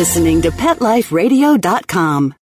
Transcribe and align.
listening 0.00 0.40
to 0.40 0.50
PetLifeRadio.com. 0.50 2.34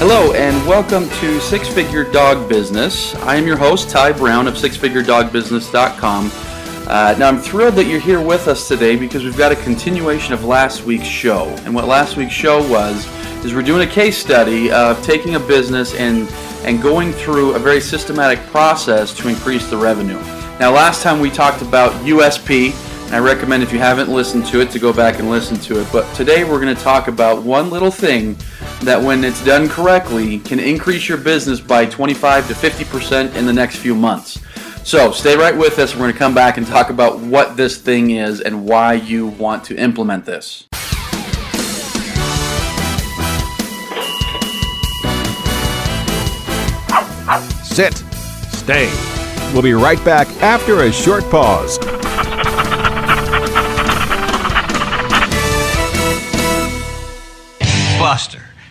Hello, 0.00 0.32
and 0.32 0.66
welcome 0.66 1.08
to 1.20 1.38
Six 1.38 1.68
Figure 1.68 2.02
Dog 2.02 2.48
Business. 2.48 3.14
I 3.14 3.36
am 3.36 3.46
your 3.46 3.56
host, 3.56 3.88
Ty 3.88 4.10
Brown 4.14 4.48
of 4.48 4.54
SixFigureDogBusiness.com. 4.54 6.49
Uh, 6.90 7.14
now, 7.20 7.28
I'm 7.28 7.38
thrilled 7.38 7.76
that 7.76 7.84
you're 7.84 8.00
here 8.00 8.20
with 8.20 8.48
us 8.48 8.66
today 8.66 8.96
because 8.96 9.22
we've 9.22 9.38
got 9.38 9.52
a 9.52 9.56
continuation 9.56 10.34
of 10.34 10.44
last 10.44 10.82
week's 10.82 11.06
show. 11.06 11.44
And 11.58 11.72
what 11.72 11.86
last 11.86 12.16
week's 12.16 12.32
show 12.32 12.68
was 12.68 13.06
is 13.44 13.54
we're 13.54 13.62
doing 13.62 13.88
a 13.88 13.92
case 13.92 14.18
study 14.18 14.72
of 14.72 15.00
taking 15.04 15.36
a 15.36 15.38
business 15.38 15.94
and 15.94 16.28
and 16.64 16.82
going 16.82 17.12
through 17.12 17.54
a 17.54 17.60
very 17.60 17.80
systematic 17.80 18.40
process 18.46 19.14
to 19.18 19.28
increase 19.28 19.70
the 19.70 19.76
revenue. 19.76 20.18
Now, 20.58 20.72
last 20.72 21.00
time 21.04 21.20
we 21.20 21.30
talked 21.30 21.62
about 21.62 21.92
USP, 22.04 22.72
and 23.06 23.14
I 23.14 23.20
recommend 23.20 23.62
if 23.62 23.72
you 23.72 23.78
haven't 23.78 24.08
listened 24.08 24.46
to 24.46 24.60
it 24.60 24.72
to 24.72 24.80
go 24.80 24.92
back 24.92 25.20
and 25.20 25.30
listen 25.30 25.58
to 25.58 25.80
it. 25.80 25.86
But 25.92 26.12
today 26.16 26.42
we're 26.42 26.60
going 26.60 26.74
to 26.74 26.82
talk 26.82 27.06
about 27.06 27.44
one 27.44 27.70
little 27.70 27.92
thing 27.92 28.36
that, 28.82 29.00
when 29.00 29.22
it's 29.22 29.44
done 29.44 29.68
correctly, 29.68 30.40
can 30.40 30.58
increase 30.58 31.08
your 31.08 31.18
business 31.18 31.60
by 31.60 31.86
25 31.86 32.48
to 32.48 32.54
50 32.56 32.84
percent 32.86 33.36
in 33.36 33.46
the 33.46 33.52
next 33.52 33.76
few 33.76 33.94
months. 33.94 34.40
So 34.84 35.12
stay 35.12 35.36
right 35.36 35.56
with 35.56 35.78
us. 35.78 35.94
We're 35.94 36.00
going 36.00 36.12
to 36.12 36.18
come 36.18 36.34
back 36.34 36.56
and 36.56 36.66
talk 36.66 36.90
about 36.90 37.20
what 37.20 37.56
this 37.56 37.78
thing 37.78 38.10
is 38.10 38.40
and 38.40 38.66
why 38.66 38.94
you 38.94 39.28
want 39.28 39.62
to 39.64 39.76
implement 39.76 40.24
this. 40.24 40.66
Sit. 47.62 47.98
Stay. 48.50 48.90
We'll 49.52 49.62
be 49.62 49.74
right 49.74 50.04
back 50.04 50.26
after 50.42 50.82
a 50.82 50.92
short 50.92 51.22
pause. 51.30 51.78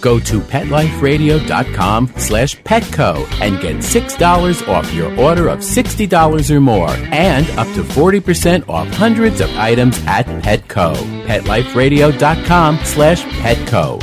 Go 0.00 0.18
to 0.20 0.40
PetLifeRadio.com 0.40 2.12
slash 2.16 2.56
Petco 2.62 3.26
and 3.40 3.60
get 3.60 3.76
$6 3.76 4.68
off 4.68 4.92
your 4.94 5.16
order 5.18 5.48
of 5.48 5.60
$60 5.60 6.50
or 6.50 6.60
more 6.60 6.90
and 6.90 7.48
up 7.58 7.66
to 7.74 7.82
40% 7.82 8.68
off 8.68 8.88
hundreds 8.94 9.40
of 9.40 9.50
items 9.56 9.98
at 10.06 10.26
Petco. 10.42 10.94
PetLifeRadio.com 11.26 12.78
slash 12.84 13.22
Petco. 13.24 14.00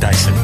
Dyson. 0.00 0.43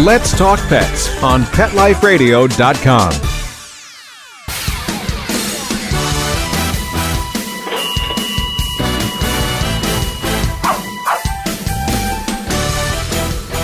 Let's 0.00 0.34
talk 0.34 0.58
pets 0.60 1.10
on 1.22 1.42
PetLifeRadio.com. 1.42 3.12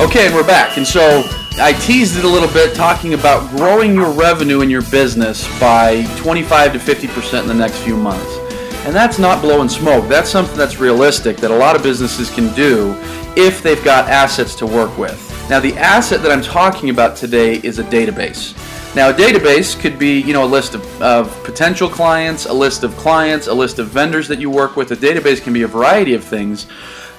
Okay, 0.07 0.27
and 0.27 0.35
we're 0.35 0.47
back. 0.47 0.77
And 0.77 0.87
so 0.87 1.25
I 1.59 1.73
teased 1.81 2.19
it 2.19 2.25
a 2.27 2.29
little 2.29 2.53
bit 2.53 2.75
talking 2.75 3.15
about 3.15 3.51
growing 3.57 3.95
your 3.95 4.13
revenue 4.13 4.61
in 4.61 4.69
your 4.69 4.83
business 4.91 5.49
by 5.59 6.05
25 6.19 6.75
to 6.75 6.79
50% 6.79 7.41
in 7.41 7.49
the 7.49 7.55
next 7.55 7.79
few 7.79 7.97
months. 7.97 8.37
And 8.85 8.95
that's 8.95 9.19
not 9.19 9.41
blowing 9.41 9.71
smoke. 9.71 10.07
That's 10.07 10.29
something 10.29 10.59
that's 10.59 10.77
realistic 10.81 11.39
that 11.39 11.51
a 11.51 11.57
lot 11.57 11.77
of 11.77 11.83
businesses 11.83 12.29
can 12.29 12.55
do 12.55 12.95
if 13.39 13.63
they've 13.63 13.83
got 13.83 14.11
assets 14.11 14.55
to 14.57 14.67
work 14.67 14.99
with. 14.99 15.26
Now, 15.49 15.61
the 15.61 15.75
asset 15.77 16.23
that 16.23 16.33
I'm 16.33 16.43
talking 16.43 16.91
about 16.91 17.15
today 17.15 17.61
is 17.63 17.79
a 17.79 17.85
database. 17.85 18.57
Now, 18.97 19.11
a 19.11 19.15
database 19.15 19.79
could 19.79 19.97
be, 19.97 20.21
you 20.21 20.33
know, 20.33 20.43
a 20.43 20.45
list 20.45 20.75
of, 20.75 21.01
of 21.01 21.45
potential 21.45 21.89
clients, 21.89 22.47
a 22.47 22.53
list 22.53 22.83
of 22.83 22.97
clients, 22.97 23.47
a 23.47 23.55
list 23.55 23.79
of 23.79 23.87
vendors 23.87 24.27
that 24.27 24.41
you 24.41 24.51
work 24.51 24.75
with. 24.75 24.91
A 24.91 24.97
database 24.97 25.41
can 25.41 25.53
be 25.53 25.63
a 25.63 25.69
variety 25.69 26.15
of 26.15 26.25
things. 26.25 26.67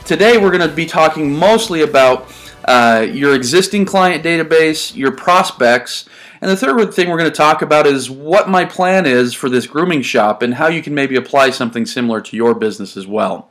Today, 0.03 0.37
we're 0.37 0.51
going 0.51 0.69
to 0.69 0.75
be 0.75 0.85
talking 0.85 1.33
mostly 1.33 1.83
about 1.83 2.29
uh, 2.65 3.07
your 3.09 3.33
existing 3.33 3.85
client 3.85 4.25
database, 4.25 4.93
your 4.93 5.11
prospects, 5.11 6.03
and 6.41 6.51
the 6.51 6.57
third 6.57 6.93
thing 6.93 7.09
we're 7.09 7.17
going 7.17 7.29
to 7.29 7.35
talk 7.35 7.61
about 7.61 7.87
is 7.87 8.09
what 8.09 8.49
my 8.49 8.65
plan 8.65 9.05
is 9.05 9.33
for 9.33 9.49
this 9.49 9.67
grooming 9.67 10.01
shop 10.01 10.41
and 10.41 10.55
how 10.55 10.67
you 10.67 10.81
can 10.81 10.93
maybe 10.93 11.15
apply 11.15 11.49
something 11.49 11.85
similar 11.85 12.21
to 12.21 12.35
your 12.37 12.53
business 12.53 12.95
as 12.95 13.07
well. 13.07 13.49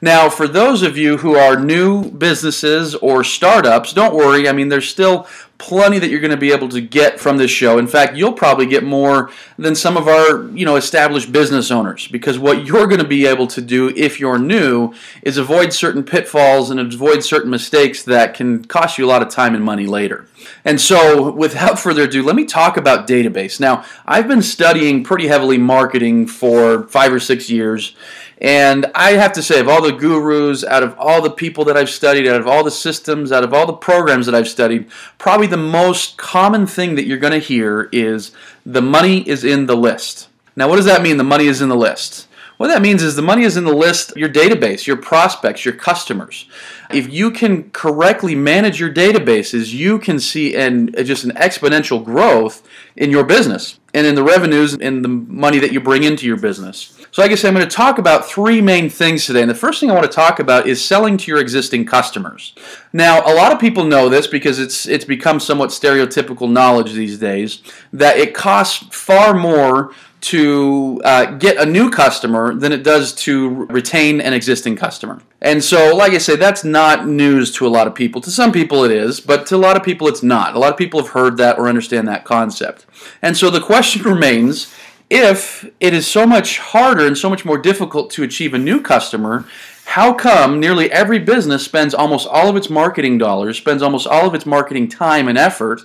Now, 0.00 0.28
for 0.28 0.46
those 0.46 0.82
of 0.82 0.96
you 0.96 1.18
who 1.18 1.34
are 1.34 1.58
new 1.58 2.10
businesses 2.10 2.94
or 2.94 3.24
startups, 3.24 3.92
don't 3.92 4.14
worry. 4.14 4.48
I 4.48 4.52
mean, 4.52 4.68
there's 4.68 4.88
still 4.88 5.26
plenty 5.58 5.98
that 5.98 6.08
you're 6.08 6.20
going 6.20 6.30
to 6.30 6.36
be 6.36 6.52
able 6.52 6.68
to 6.68 6.80
get 6.80 7.18
from 7.18 7.36
this 7.36 7.50
show. 7.50 7.78
In 7.78 7.88
fact, 7.88 8.16
you'll 8.16 8.32
probably 8.32 8.66
get 8.66 8.84
more 8.84 9.30
than 9.58 9.74
some 9.74 9.96
of 9.96 10.06
our, 10.06 10.48
you 10.50 10.64
know, 10.64 10.76
established 10.76 11.32
business 11.32 11.72
owners 11.72 12.06
because 12.06 12.38
what 12.38 12.64
you're 12.64 12.86
going 12.86 13.00
to 13.00 13.06
be 13.06 13.26
able 13.26 13.48
to 13.48 13.60
do 13.60 13.88
if 13.96 14.20
you're 14.20 14.38
new 14.38 14.94
is 15.22 15.36
avoid 15.36 15.72
certain 15.72 16.04
pitfalls 16.04 16.70
and 16.70 16.78
avoid 16.78 17.24
certain 17.24 17.50
mistakes 17.50 18.04
that 18.04 18.34
can 18.34 18.64
cost 18.64 18.98
you 18.98 19.04
a 19.04 19.08
lot 19.08 19.20
of 19.20 19.28
time 19.28 19.56
and 19.56 19.64
money 19.64 19.86
later. 19.86 20.26
And 20.64 20.80
so, 20.80 21.32
without 21.32 21.78
further 21.80 22.04
ado, 22.04 22.22
let 22.22 22.36
me 22.36 22.44
talk 22.44 22.76
about 22.76 23.08
database. 23.08 23.58
Now, 23.58 23.84
I've 24.06 24.28
been 24.28 24.42
studying 24.42 25.02
pretty 25.02 25.26
heavily 25.26 25.58
marketing 25.58 26.28
for 26.28 26.84
5 26.84 27.12
or 27.12 27.20
6 27.20 27.50
years. 27.50 27.96
And 28.40 28.86
I 28.94 29.12
have 29.12 29.32
to 29.32 29.42
say, 29.42 29.58
of 29.58 29.68
all 29.68 29.82
the 29.82 29.92
gurus, 29.92 30.62
out 30.62 30.84
of 30.84 30.96
all 30.98 31.20
the 31.20 31.30
people 31.30 31.64
that 31.64 31.76
I've 31.76 31.90
studied, 31.90 32.28
out 32.28 32.40
of 32.40 32.46
all 32.46 32.62
the 32.62 32.70
systems, 32.70 33.32
out 33.32 33.42
of 33.42 33.52
all 33.52 33.66
the 33.66 33.72
programs 33.72 34.26
that 34.26 34.34
I've 34.34 34.48
studied, 34.48 34.88
probably 35.18 35.48
the 35.48 35.56
most 35.56 36.16
common 36.16 36.66
thing 36.66 36.94
that 36.94 37.04
you're 37.04 37.18
going 37.18 37.32
to 37.32 37.38
hear 37.40 37.88
is 37.90 38.30
the 38.64 38.82
money 38.82 39.28
is 39.28 39.44
in 39.44 39.66
the 39.66 39.76
list. 39.76 40.28
Now, 40.54 40.68
what 40.68 40.76
does 40.76 40.84
that 40.84 41.02
mean? 41.02 41.16
The 41.16 41.24
money 41.24 41.46
is 41.46 41.60
in 41.60 41.68
the 41.68 41.76
list. 41.76 42.28
What 42.58 42.68
that 42.68 42.82
means 42.82 43.02
is 43.04 43.14
the 43.14 43.22
money 43.22 43.44
is 43.44 43.56
in 43.56 43.64
the 43.64 43.74
list, 43.74 44.16
your 44.16 44.28
database, 44.28 44.86
your 44.86 44.96
prospects, 44.96 45.64
your 45.64 45.74
customers. 45.74 46.46
If 46.90 47.12
you 47.12 47.30
can 47.30 47.70
correctly 47.70 48.34
manage 48.34 48.80
your 48.80 48.92
databases, 48.92 49.72
you 49.72 49.98
can 49.98 50.18
see 50.18 50.56
an, 50.56 50.94
uh, 50.96 51.02
just 51.02 51.24
an 51.24 51.32
exponential 51.32 52.02
growth 52.02 52.66
in 52.96 53.10
your 53.10 53.24
business 53.24 53.78
and 53.94 54.06
in 54.06 54.14
the 54.14 54.22
revenues 54.22 54.74
and 54.74 55.04
the 55.04 55.08
money 55.08 55.58
that 55.58 55.72
you 55.72 55.80
bring 55.80 56.02
into 56.02 56.26
your 56.26 56.36
business. 56.36 56.98
So, 57.10 57.22
like 57.22 57.30
I 57.30 57.34
said, 57.34 57.48
I'm 57.48 57.54
going 57.54 57.68
to 57.68 57.74
talk 57.74 57.98
about 57.98 58.26
three 58.26 58.60
main 58.60 58.90
things 58.90 59.26
today. 59.26 59.40
And 59.40 59.50
the 59.50 59.54
first 59.54 59.80
thing 59.80 59.90
I 59.90 59.94
want 59.94 60.10
to 60.10 60.14
talk 60.14 60.40
about 60.40 60.66
is 60.66 60.84
selling 60.84 61.16
to 61.18 61.30
your 61.30 61.40
existing 61.40 61.86
customers. 61.86 62.54
Now, 62.92 63.20
a 63.20 63.34
lot 63.34 63.52
of 63.52 63.58
people 63.58 63.84
know 63.84 64.08
this 64.08 64.26
because 64.26 64.58
it's 64.58 64.86
it's 64.86 65.04
become 65.04 65.40
somewhat 65.40 65.70
stereotypical 65.70 66.50
knowledge 66.50 66.92
these 66.92 67.18
days 67.18 67.62
that 67.92 68.18
it 68.18 68.34
costs 68.34 68.86
far 68.94 69.34
more 69.34 69.92
to 70.20 71.00
uh, 71.04 71.26
get 71.32 71.56
a 71.56 71.66
new 71.66 71.90
customer 71.90 72.54
than 72.54 72.72
it 72.72 72.82
does 72.82 73.12
to 73.14 73.66
retain 73.66 74.20
an 74.20 74.32
existing 74.32 74.76
customer. 74.76 75.22
And 75.40 75.62
so, 75.62 75.94
like 75.94 76.12
I 76.12 76.18
say, 76.18 76.34
that's 76.34 76.64
not 76.64 77.06
news 77.06 77.52
to 77.52 77.66
a 77.66 77.68
lot 77.68 77.86
of 77.86 77.94
people. 77.94 78.20
To 78.22 78.30
some 78.30 78.50
people, 78.50 78.84
it 78.84 78.90
is, 78.90 79.20
but 79.20 79.46
to 79.46 79.56
a 79.56 79.58
lot 79.58 79.76
of 79.76 79.84
people, 79.84 80.08
it's 80.08 80.22
not. 80.22 80.56
A 80.56 80.58
lot 80.58 80.72
of 80.72 80.78
people 80.78 81.00
have 81.00 81.10
heard 81.10 81.36
that 81.36 81.58
or 81.58 81.68
understand 81.68 82.08
that 82.08 82.24
concept. 82.24 82.86
And 83.22 83.36
so 83.36 83.48
the 83.50 83.60
question 83.60 84.02
remains 84.14 84.74
if 85.10 85.64
it 85.80 85.94
is 85.94 86.06
so 86.06 86.26
much 86.26 86.58
harder 86.58 87.06
and 87.06 87.16
so 87.16 87.30
much 87.30 87.44
more 87.44 87.56
difficult 87.56 88.10
to 88.10 88.22
achieve 88.22 88.52
a 88.52 88.58
new 88.58 88.80
customer, 88.80 89.46
how 89.86 90.12
come 90.12 90.60
nearly 90.60 90.90
every 90.92 91.18
business 91.18 91.64
spends 91.64 91.94
almost 91.94 92.28
all 92.28 92.50
of 92.50 92.56
its 92.56 92.68
marketing 92.68 93.16
dollars, 93.16 93.56
spends 93.56 93.80
almost 93.80 94.06
all 94.06 94.26
of 94.26 94.34
its 94.34 94.44
marketing 94.44 94.88
time 94.88 95.28
and 95.28 95.38
effort 95.38 95.80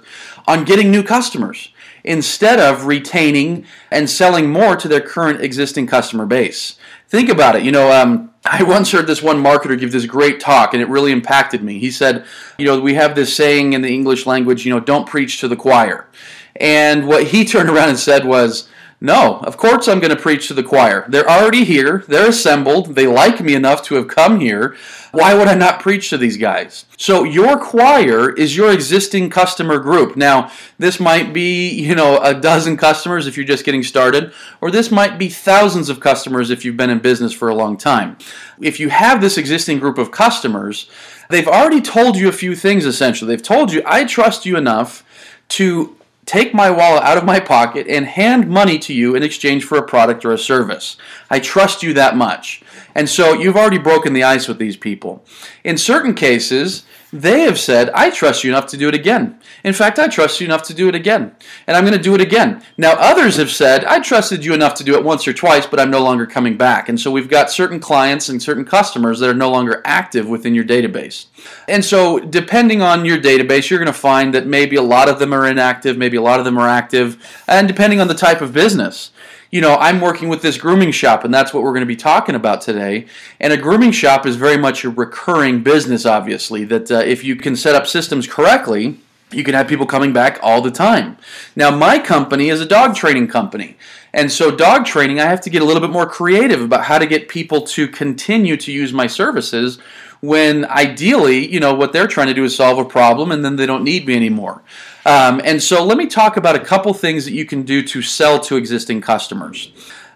on 0.45 0.65
getting 0.65 0.91
new 0.91 1.03
customers 1.03 1.69
instead 2.03 2.59
of 2.59 2.85
retaining 2.85 3.65
and 3.91 4.09
selling 4.09 4.49
more 4.49 4.75
to 4.75 4.87
their 4.87 5.01
current 5.01 5.41
existing 5.41 5.87
customer 5.87 6.25
base? 6.25 6.77
Think 7.07 7.29
about 7.29 7.55
it. 7.55 7.63
You 7.63 7.71
know, 7.71 7.91
um, 7.91 8.33
I 8.45 8.63
once 8.63 8.91
heard 8.91 9.07
this 9.07 9.21
one 9.21 9.41
marketer 9.41 9.79
give 9.79 9.91
this 9.91 10.05
great 10.05 10.39
talk, 10.39 10.73
and 10.73 10.81
it 10.81 10.89
really 10.89 11.11
impacted 11.11 11.63
me. 11.63 11.79
He 11.79 11.91
said, 11.91 12.25
You 12.57 12.65
know, 12.65 12.79
we 12.79 12.95
have 12.95 13.15
this 13.15 13.35
saying 13.35 13.73
in 13.73 13.81
the 13.81 13.93
English 13.93 14.25
language, 14.25 14.65
you 14.65 14.73
know, 14.73 14.79
don't 14.79 15.07
preach 15.07 15.39
to 15.39 15.47
the 15.47 15.55
choir. 15.55 16.07
And 16.55 17.07
what 17.07 17.27
he 17.27 17.45
turned 17.45 17.69
around 17.69 17.89
and 17.89 17.99
said 17.99 18.25
was, 18.25 18.67
no, 19.03 19.39
of 19.39 19.57
course 19.57 19.89
I'm 19.89 19.99
going 19.99 20.15
to 20.15 20.21
preach 20.21 20.47
to 20.47 20.53
the 20.53 20.63
choir. 20.63 21.03
They're 21.09 21.29
already 21.29 21.65
here. 21.65 22.05
They're 22.07 22.29
assembled. 22.29 22.95
They 22.95 23.05
like 23.05 23.41
me 23.41 23.53
enough 23.53 23.83
to 23.83 23.95
have 23.95 24.07
come 24.07 24.39
here. 24.39 24.77
Why 25.11 25.33
would 25.33 25.49
I 25.49 25.55
not 25.55 25.81
preach 25.81 26.09
to 26.11 26.17
these 26.17 26.37
guys? 26.37 26.85
So 26.95 27.25
your 27.25 27.59
choir 27.59 28.31
is 28.31 28.55
your 28.55 28.71
existing 28.71 29.29
customer 29.29 29.77
group. 29.79 30.15
Now, 30.15 30.49
this 30.79 31.01
might 31.01 31.33
be, 31.33 31.69
you 31.69 31.95
know, 31.95 32.21
a 32.21 32.33
dozen 32.33 32.77
customers 32.77 33.27
if 33.27 33.35
you're 33.35 33.45
just 33.45 33.65
getting 33.65 33.83
started, 33.83 34.31
or 34.61 34.71
this 34.71 34.89
might 34.89 35.19
be 35.19 35.27
thousands 35.27 35.89
of 35.89 35.99
customers 35.99 36.49
if 36.49 36.63
you've 36.63 36.77
been 36.77 36.89
in 36.89 36.99
business 36.99 37.33
for 37.33 37.49
a 37.49 37.55
long 37.55 37.75
time. 37.75 38.17
If 38.61 38.79
you 38.79 38.87
have 38.87 39.19
this 39.19 39.37
existing 39.37 39.79
group 39.79 39.97
of 39.97 40.11
customers, 40.11 40.89
they've 41.29 41.45
already 41.45 41.81
told 41.81 42.15
you 42.15 42.29
a 42.29 42.31
few 42.31 42.55
things 42.55 42.85
essentially. 42.85 43.27
They've 43.27 43.43
told 43.43 43.73
you, 43.73 43.81
I 43.85 44.05
trust 44.05 44.45
you 44.45 44.55
enough 44.55 45.03
to 45.49 45.97
take 46.25 46.53
my 46.53 46.71
wallet 46.71 47.03
out 47.03 47.17
of 47.17 47.25
my 47.25 47.39
pocket 47.39 47.87
and 47.87 48.05
hand 48.05 48.47
money 48.47 48.79
to 48.79 48.93
you 48.93 49.15
in 49.15 49.23
exchange 49.23 49.63
for 49.63 49.77
a 49.77 49.85
product 49.85 50.25
or 50.25 50.31
a 50.31 50.37
service. 50.37 50.97
I 51.29 51.39
trust 51.39 51.83
you 51.83 51.93
that 51.93 52.15
much. 52.15 52.62
And 52.95 53.09
so 53.09 53.33
you've 53.33 53.57
already 53.57 53.77
broken 53.77 54.13
the 54.13 54.23
ice 54.23 54.47
with 54.47 54.59
these 54.59 54.77
people. 54.77 55.23
In 55.63 55.77
certain 55.77 56.13
cases, 56.13 56.85
they 57.13 57.41
have 57.41 57.59
said, 57.59 57.91
I 57.91 58.09
trust 58.09 58.43
you 58.43 58.49
enough 58.49 58.65
to 58.67 58.77
do 58.77 58.87
it 58.89 58.95
again. 58.95 59.39
In 59.63 59.73
fact, 59.73 59.99
I 59.99 60.07
trust 60.07 60.41
you 60.41 60.47
enough 60.47 60.63
to 60.63 60.73
do 60.73 60.89
it 60.89 60.95
again. 60.95 61.35
And 61.67 61.77
I'm 61.77 61.85
going 61.85 61.95
to 61.95 62.03
do 62.03 62.15
it 62.15 62.21
again. 62.21 62.63
Now, 62.75 62.93
others 62.93 63.35
have 63.37 63.51
said, 63.51 63.85
I 63.85 63.99
trusted 63.99 64.43
you 64.43 64.55
enough 64.55 64.73
to 64.75 64.83
do 64.83 64.95
it 64.95 65.03
once 65.03 65.27
or 65.27 65.33
twice, 65.33 65.67
but 65.67 65.79
I'm 65.79 65.91
no 65.91 66.01
longer 66.01 66.25
coming 66.25 66.57
back. 66.57 66.89
And 66.89 66.99
so 66.99 67.11
we've 67.11 67.29
got 67.29 67.51
certain 67.51 67.79
clients 67.79 68.29
and 68.29 68.41
certain 68.41 68.65
customers 68.65 69.19
that 69.19 69.29
are 69.29 69.35
no 69.35 69.51
longer 69.51 69.83
active 69.85 70.27
within 70.27 70.55
your 70.55 70.65
database. 70.65 71.27
And 71.67 71.85
so, 71.85 72.19
depending 72.19 72.81
on 72.81 73.05
your 73.05 73.19
database, 73.19 73.69
you're 73.69 73.79
going 73.79 73.85
to 73.85 73.93
find 73.93 74.33
that 74.33 74.47
maybe 74.47 74.75
a 74.75 74.81
lot 74.81 75.07
of 75.07 75.19
them 75.19 75.33
are 75.33 75.45
inactive, 75.45 75.97
maybe 75.97 76.17
a 76.17 76.21
lot 76.21 76.39
of 76.39 76.45
them 76.45 76.57
are 76.57 76.67
active, 76.67 77.23
and 77.47 77.67
depending 77.67 78.01
on 78.01 78.07
the 78.07 78.15
type 78.15 78.41
of 78.41 78.53
business 78.53 79.11
you 79.53 79.61
know, 79.61 79.75
I'm 79.75 80.01
working 80.01 80.29
with 80.29 80.41
this 80.41 80.57
grooming 80.57 80.89
shop, 80.89 81.23
and 81.23 81.31
that's 81.31 81.53
what 81.53 81.61
we're 81.61 81.73
going 81.73 81.81
to 81.81 81.85
be 81.85 81.95
talking 81.95 82.33
about 82.33 82.61
today. 82.61 83.05
And 83.39 83.53
a 83.53 83.57
grooming 83.57 83.91
shop 83.91 84.25
is 84.25 84.35
very 84.35 84.57
much 84.57 84.83
a 84.83 84.89
recurring 84.89 85.61
business, 85.61 86.07
obviously, 86.07 86.63
that 86.63 86.89
uh, 86.89 86.97
if 87.05 87.23
you 87.23 87.35
can 87.35 87.55
set 87.55 87.75
up 87.75 87.85
systems 87.85 88.25
correctly, 88.25 88.99
you 89.31 89.43
can 89.43 89.53
have 89.53 89.67
people 89.67 89.85
coming 89.85 90.11
back 90.11 90.39
all 90.41 90.63
the 90.63 90.71
time. 90.71 91.17
Now, 91.55 91.69
my 91.69 91.99
company 91.99 92.49
is 92.49 92.61
a 92.61 92.65
dog 92.65 92.95
training 92.95 93.27
company. 93.27 93.77
And 94.11 94.31
so, 94.31 94.49
dog 94.49 94.87
training, 94.87 95.19
I 95.19 95.25
have 95.25 95.41
to 95.41 95.51
get 95.51 95.61
a 95.61 95.65
little 95.65 95.81
bit 95.81 95.91
more 95.91 96.07
creative 96.07 96.59
about 96.59 96.85
how 96.85 96.97
to 96.97 97.05
get 97.05 97.29
people 97.29 97.61
to 97.61 97.87
continue 97.87 98.57
to 98.57 98.71
use 98.71 98.91
my 98.91 99.05
services 99.05 99.77
when 100.23 100.63
ideally, 100.67 101.45
you 101.45 101.59
know, 101.59 101.73
what 101.73 101.91
they're 101.91 102.07
trying 102.07 102.27
to 102.27 102.33
do 102.33 102.45
is 102.45 102.55
solve 102.55 102.79
a 102.79 102.85
problem 102.85 103.29
and 103.29 103.43
then 103.43 103.57
they 103.57 103.65
don't 103.65 103.83
need 103.83 104.07
me 104.07 104.15
anymore. 104.15 104.63
Um, 105.05 105.41
and 105.43 105.61
so 105.61 105.83
let 105.83 105.97
me 105.97 106.07
talk 106.07 106.37
about 106.37 106.55
a 106.55 106.61
couple 106.61 106.93
things 106.93 107.25
that 107.25 107.33
you 107.33 107.43
can 107.43 107.63
do 107.63 107.83
to 107.83 108.01
sell 108.01 108.39
to 108.39 108.55
existing 108.55 109.01
customers. 109.01 109.73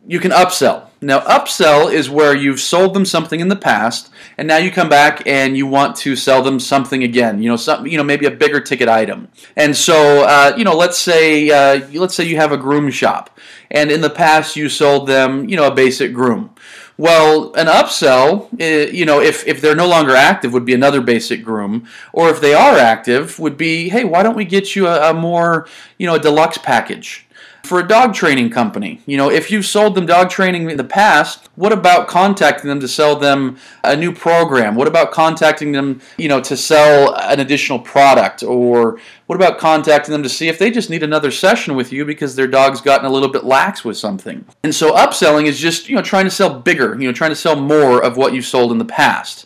You 0.07 0.21
can 0.21 0.31
upsell. 0.31 0.88
Now, 1.01 1.19
upsell 1.19 1.92
is 1.92 2.09
where 2.09 2.33
you've 2.33 2.62
sold 2.62 2.94
them 2.94 3.04
something 3.04 3.42
in 3.42 3.50
the 3.50 3.57
past, 3.57 4.09
and 4.37 4.47
now 4.47 4.57
you 4.57 4.71
come 4.71 4.89
back 4.89 5.25
and 5.25 5.57
you 5.57 5.65
want 5.65 5.95
to 5.97 6.15
sell 6.15 6.41
them 6.43 6.59
something 6.59 7.03
again. 7.03 7.41
You 7.41 7.49
know, 7.49 7.55
some, 7.55 7.87
you 7.87 7.97
know, 7.97 8.03
maybe 8.03 8.25
a 8.25 8.31
bigger 8.31 8.61
ticket 8.61 8.87
item. 8.87 9.29
And 9.55 9.75
so, 9.75 10.23
uh, 10.23 10.53
you 10.57 10.63
know, 10.63 10.75
let's 10.75 10.97
say, 10.97 11.49
uh, 11.49 11.87
let's 11.93 12.15
say 12.15 12.23
you 12.25 12.37
have 12.37 12.51
a 12.51 12.57
groom 12.57 12.91
shop, 12.91 13.37
and 13.71 13.91
in 13.91 14.01
the 14.01 14.09
past 14.09 14.55
you 14.55 14.69
sold 14.69 15.07
them, 15.07 15.49
you 15.49 15.55
know, 15.55 15.67
a 15.67 15.73
basic 15.73 16.13
groom. 16.13 16.51
Well, 16.99 17.53
an 17.53 17.67
upsell, 17.67 18.49
eh, 18.59 18.89
you 18.91 19.05
know, 19.05 19.21
if, 19.21 19.45
if 19.45 19.61
they're 19.61 19.75
no 19.75 19.87
longer 19.87 20.15
active, 20.15 20.51
would 20.53 20.65
be 20.65 20.73
another 20.73 20.99
basic 20.99 21.43
groom. 21.43 21.87
Or 22.11 22.29
if 22.29 22.41
they 22.41 22.55
are 22.55 22.75
active, 22.75 23.37
would 23.37 23.55
be, 23.55 23.89
hey, 23.89 24.03
why 24.03 24.23
don't 24.23 24.35
we 24.35 24.45
get 24.45 24.75
you 24.75 24.87
a, 24.87 25.11
a 25.11 25.13
more, 25.13 25.67
you 25.99 26.07
know, 26.07 26.15
a 26.15 26.19
deluxe 26.19 26.57
package? 26.57 27.26
For 27.67 27.79
a 27.79 27.87
dog 27.87 28.13
training 28.13 28.49
company. 28.49 29.01
You 29.05 29.17
know, 29.17 29.29
if 29.29 29.51
you've 29.51 29.65
sold 29.65 29.95
them 29.95 30.05
dog 30.05 30.29
training 30.29 30.69
in 30.69 30.77
the 30.77 30.83
past, 30.83 31.49
what 31.55 31.71
about 31.71 32.07
contacting 32.07 32.69
them 32.69 32.79
to 32.79 32.87
sell 32.87 33.15
them 33.15 33.57
a 33.83 33.95
new 33.95 34.11
program? 34.11 34.75
What 34.75 34.87
about 34.87 35.11
contacting 35.11 35.71
them, 35.71 36.01
you 36.17 36.29
know, 36.29 36.41
to 36.41 36.55
sell 36.55 37.15
an 37.15 37.39
additional 37.39 37.79
product? 37.79 38.43
Or 38.43 38.99
what 39.27 39.35
about 39.35 39.57
contacting 39.59 40.11
them 40.11 40.23
to 40.23 40.29
see 40.29 40.47
if 40.47 40.57
they 40.57 40.71
just 40.71 40.89
need 40.89 41.03
another 41.03 41.31
session 41.31 41.75
with 41.75 41.91
you 41.91 42.05
because 42.05 42.35
their 42.35 42.47
dog's 42.47 42.81
gotten 42.81 43.05
a 43.05 43.09
little 43.09 43.29
bit 43.29 43.43
lax 43.43 43.83
with 43.83 43.97
something? 43.97 44.45
And 44.63 44.73
so 44.73 44.93
upselling 44.93 45.45
is 45.45 45.59
just, 45.59 45.89
you 45.89 45.95
know, 45.95 46.01
trying 46.01 46.25
to 46.25 46.31
sell 46.31 46.59
bigger, 46.59 46.97
you 46.99 47.07
know, 47.07 47.13
trying 47.13 47.31
to 47.31 47.35
sell 47.35 47.55
more 47.55 48.01
of 48.03 48.17
what 48.17 48.33
you've 48.33 48.45
sold 48.45 48.71
in 48.71 48.77
the 48.77 48.85
past. 48.85 49.45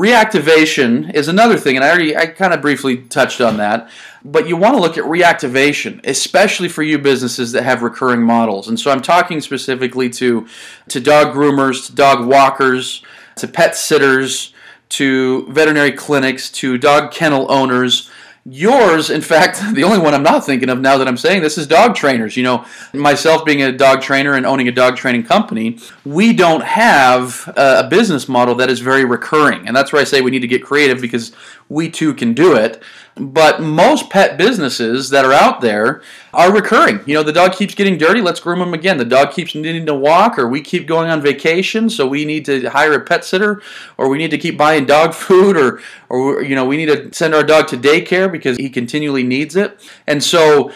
Reactivation 0.00 1.12
is 1.12 1.28
another 1.28 1.58
thing, 1.58 1.76
and 1.76 1.84
I 1.84 1.90
already 1.90 2.16
I 2.16 2.24
kind 2.24 2.54
of 2.54 2.62
briefly 2.62 2.96
touched 2.96 3.42
on 3.42 3.58
that. 3.58 3.90
But 4.24 4.48
you 4.48 4.56
want 4.56 4.74
to 4.74 4.80
look 4.80 4.96
at 4.96 5.04
reactivation, 5.04 6.00
especially 6.04 6.70
for 6.70 6.82
you 6.82 6.98
businesses 6.98 7.52
that 7.52 7.64
have 7.64 7.82
recurring 7.82 8.22
models. 8.22 8.66
And 8.66 8.80
so 8.80 8.90
I'm 8.90 9.02
talking 9.02 9.42
specifically 9.42 10.08
to 10.08 10.46
to 10.88 11.00
dog 11.00 11.34
groomers, 11.34 11.84
to 11.84 11.94
dog 11.94 12.26
walkers, 12.26 13.04
to 13.36 13.46
pet 13.46 13.76
sitters, 13.76 14.54
to 14.90 15.46
veterinary 15.52 15.92
clinics, 15.92 16.50
to 16.52 16.78
dog 16.78 17.12
kennel 17.12 17.52
owners 17.52 18.10
Yours, 18.52 19.10
in 19.10 19.20
fact, 19.20 19.62
the 19.74 19.84
only 19.84 19.98
one 19.98 20.12
I'm 20.12 20.24
not 20.24 20.44
thinking 20.44 20.68
of 20.70 20.80
now 20.80 20.98
that 20.98 21.06
I'm 21.06 21.16
saying 21.16 21.40
this 21.40 21.56
is 21.56 21.68
dog 21.68 21.94
trainers. 21.94 22.36
You 22.36 22.42
know, 22.42 22.64
myself 22.92 23.44
being 23.44 23.62
a 23.62 23.70
dog 23.70 24.02
trainer 24.02 24.34
and 24.34 24.44
owning 24.44 24.66
a 24.66 24.72
dog 24.72 24.96
training 24.96 25.22
company, 25.22 25.78
we 26.04 26.32
don't 26.32 26.64
have 26.64 27.52
a 27.56 27.86
business 27.88 28.28
model 28.28 28.56
that 28.56 28.68
is 28.68 28.80
very 28.80 29.04
recurring. 29.04 29.68
And 29.68 29.76
that's 29.76 29.92
where 29.92 30.02
I 30.02 30.04
say 30.04 30.20
we 30.20 30.32
need 30.32 30.40
to 30.40 30.48
get 30.48 30.64
creative 30.64 31.00
because 31.00 31.32
we 31.68 31.88
too 31.88 32.12
can 32.12 32.34
do 32.34 32.56
it. 32.56 32.82
But 33.16 33.60
most 33.60 34.08
pet 34.08 34.38
businesses 34.38 35.10
that 35.10 35.24
are 35.24 35.32
out 35.32 35.60
there 35.60 36.02
are 36.32 36.52
recurring. 36.52 37.00
You 37.06 37.14
know, 37.14 37.22
the 37.22 37.32
dog 37.32 37.52
keeps 37.52 37.74
getting 37.74 37.98
dirty, 37.98 38.20
let's 38.20 38.40
groom 38.40 38.60
him 38.60 38.72
again. 38.72 38.98
The 38.98 39.04
dog 39.04 39.32
keeps 39.32 39.54
needing 39.54 39.84
to 39.86 39.94
walk, 39.94 40.38
or 40.38 40.48
we 40.48 40.60
keep 40.60 40.86
going 40.86 41.10
on 41.10 41.20
vacation, 41.20 41.90
so 41.90 42.06
we 42.06 42.24
need 42.24 42.44
to 42.46 42.68
hire 42.70 42.94
a 42.94 43.00
pet 43.00 43.24
sitter, 43.24 43.62
or 43.98 44.08
we 44.08 44.16
need 44.16 44.30
to 44.30 44.38
keep 44.38 44.56
buying 44.56 44.86
dog 44.86 45.12
food, 45.12 45.56
or, 45.56 45.80
or 46.10 46.42
you 46.42 46.54
know, 46.54 46.66
we 46.66 46.76
need 46.76 46.86
to 46.86 47.12
send 47.12 47.34
our 47.34 47.44
dog 47.44 47.68
to 47.68 47.76
daycare 47.76 48.30
because 48.30 48.58
he 48.58 48.68
continually 48.68 49.22
needs 49.22 49.56
it. 49.56 49.80
And 50.06 50.22
so, 50.22 50.72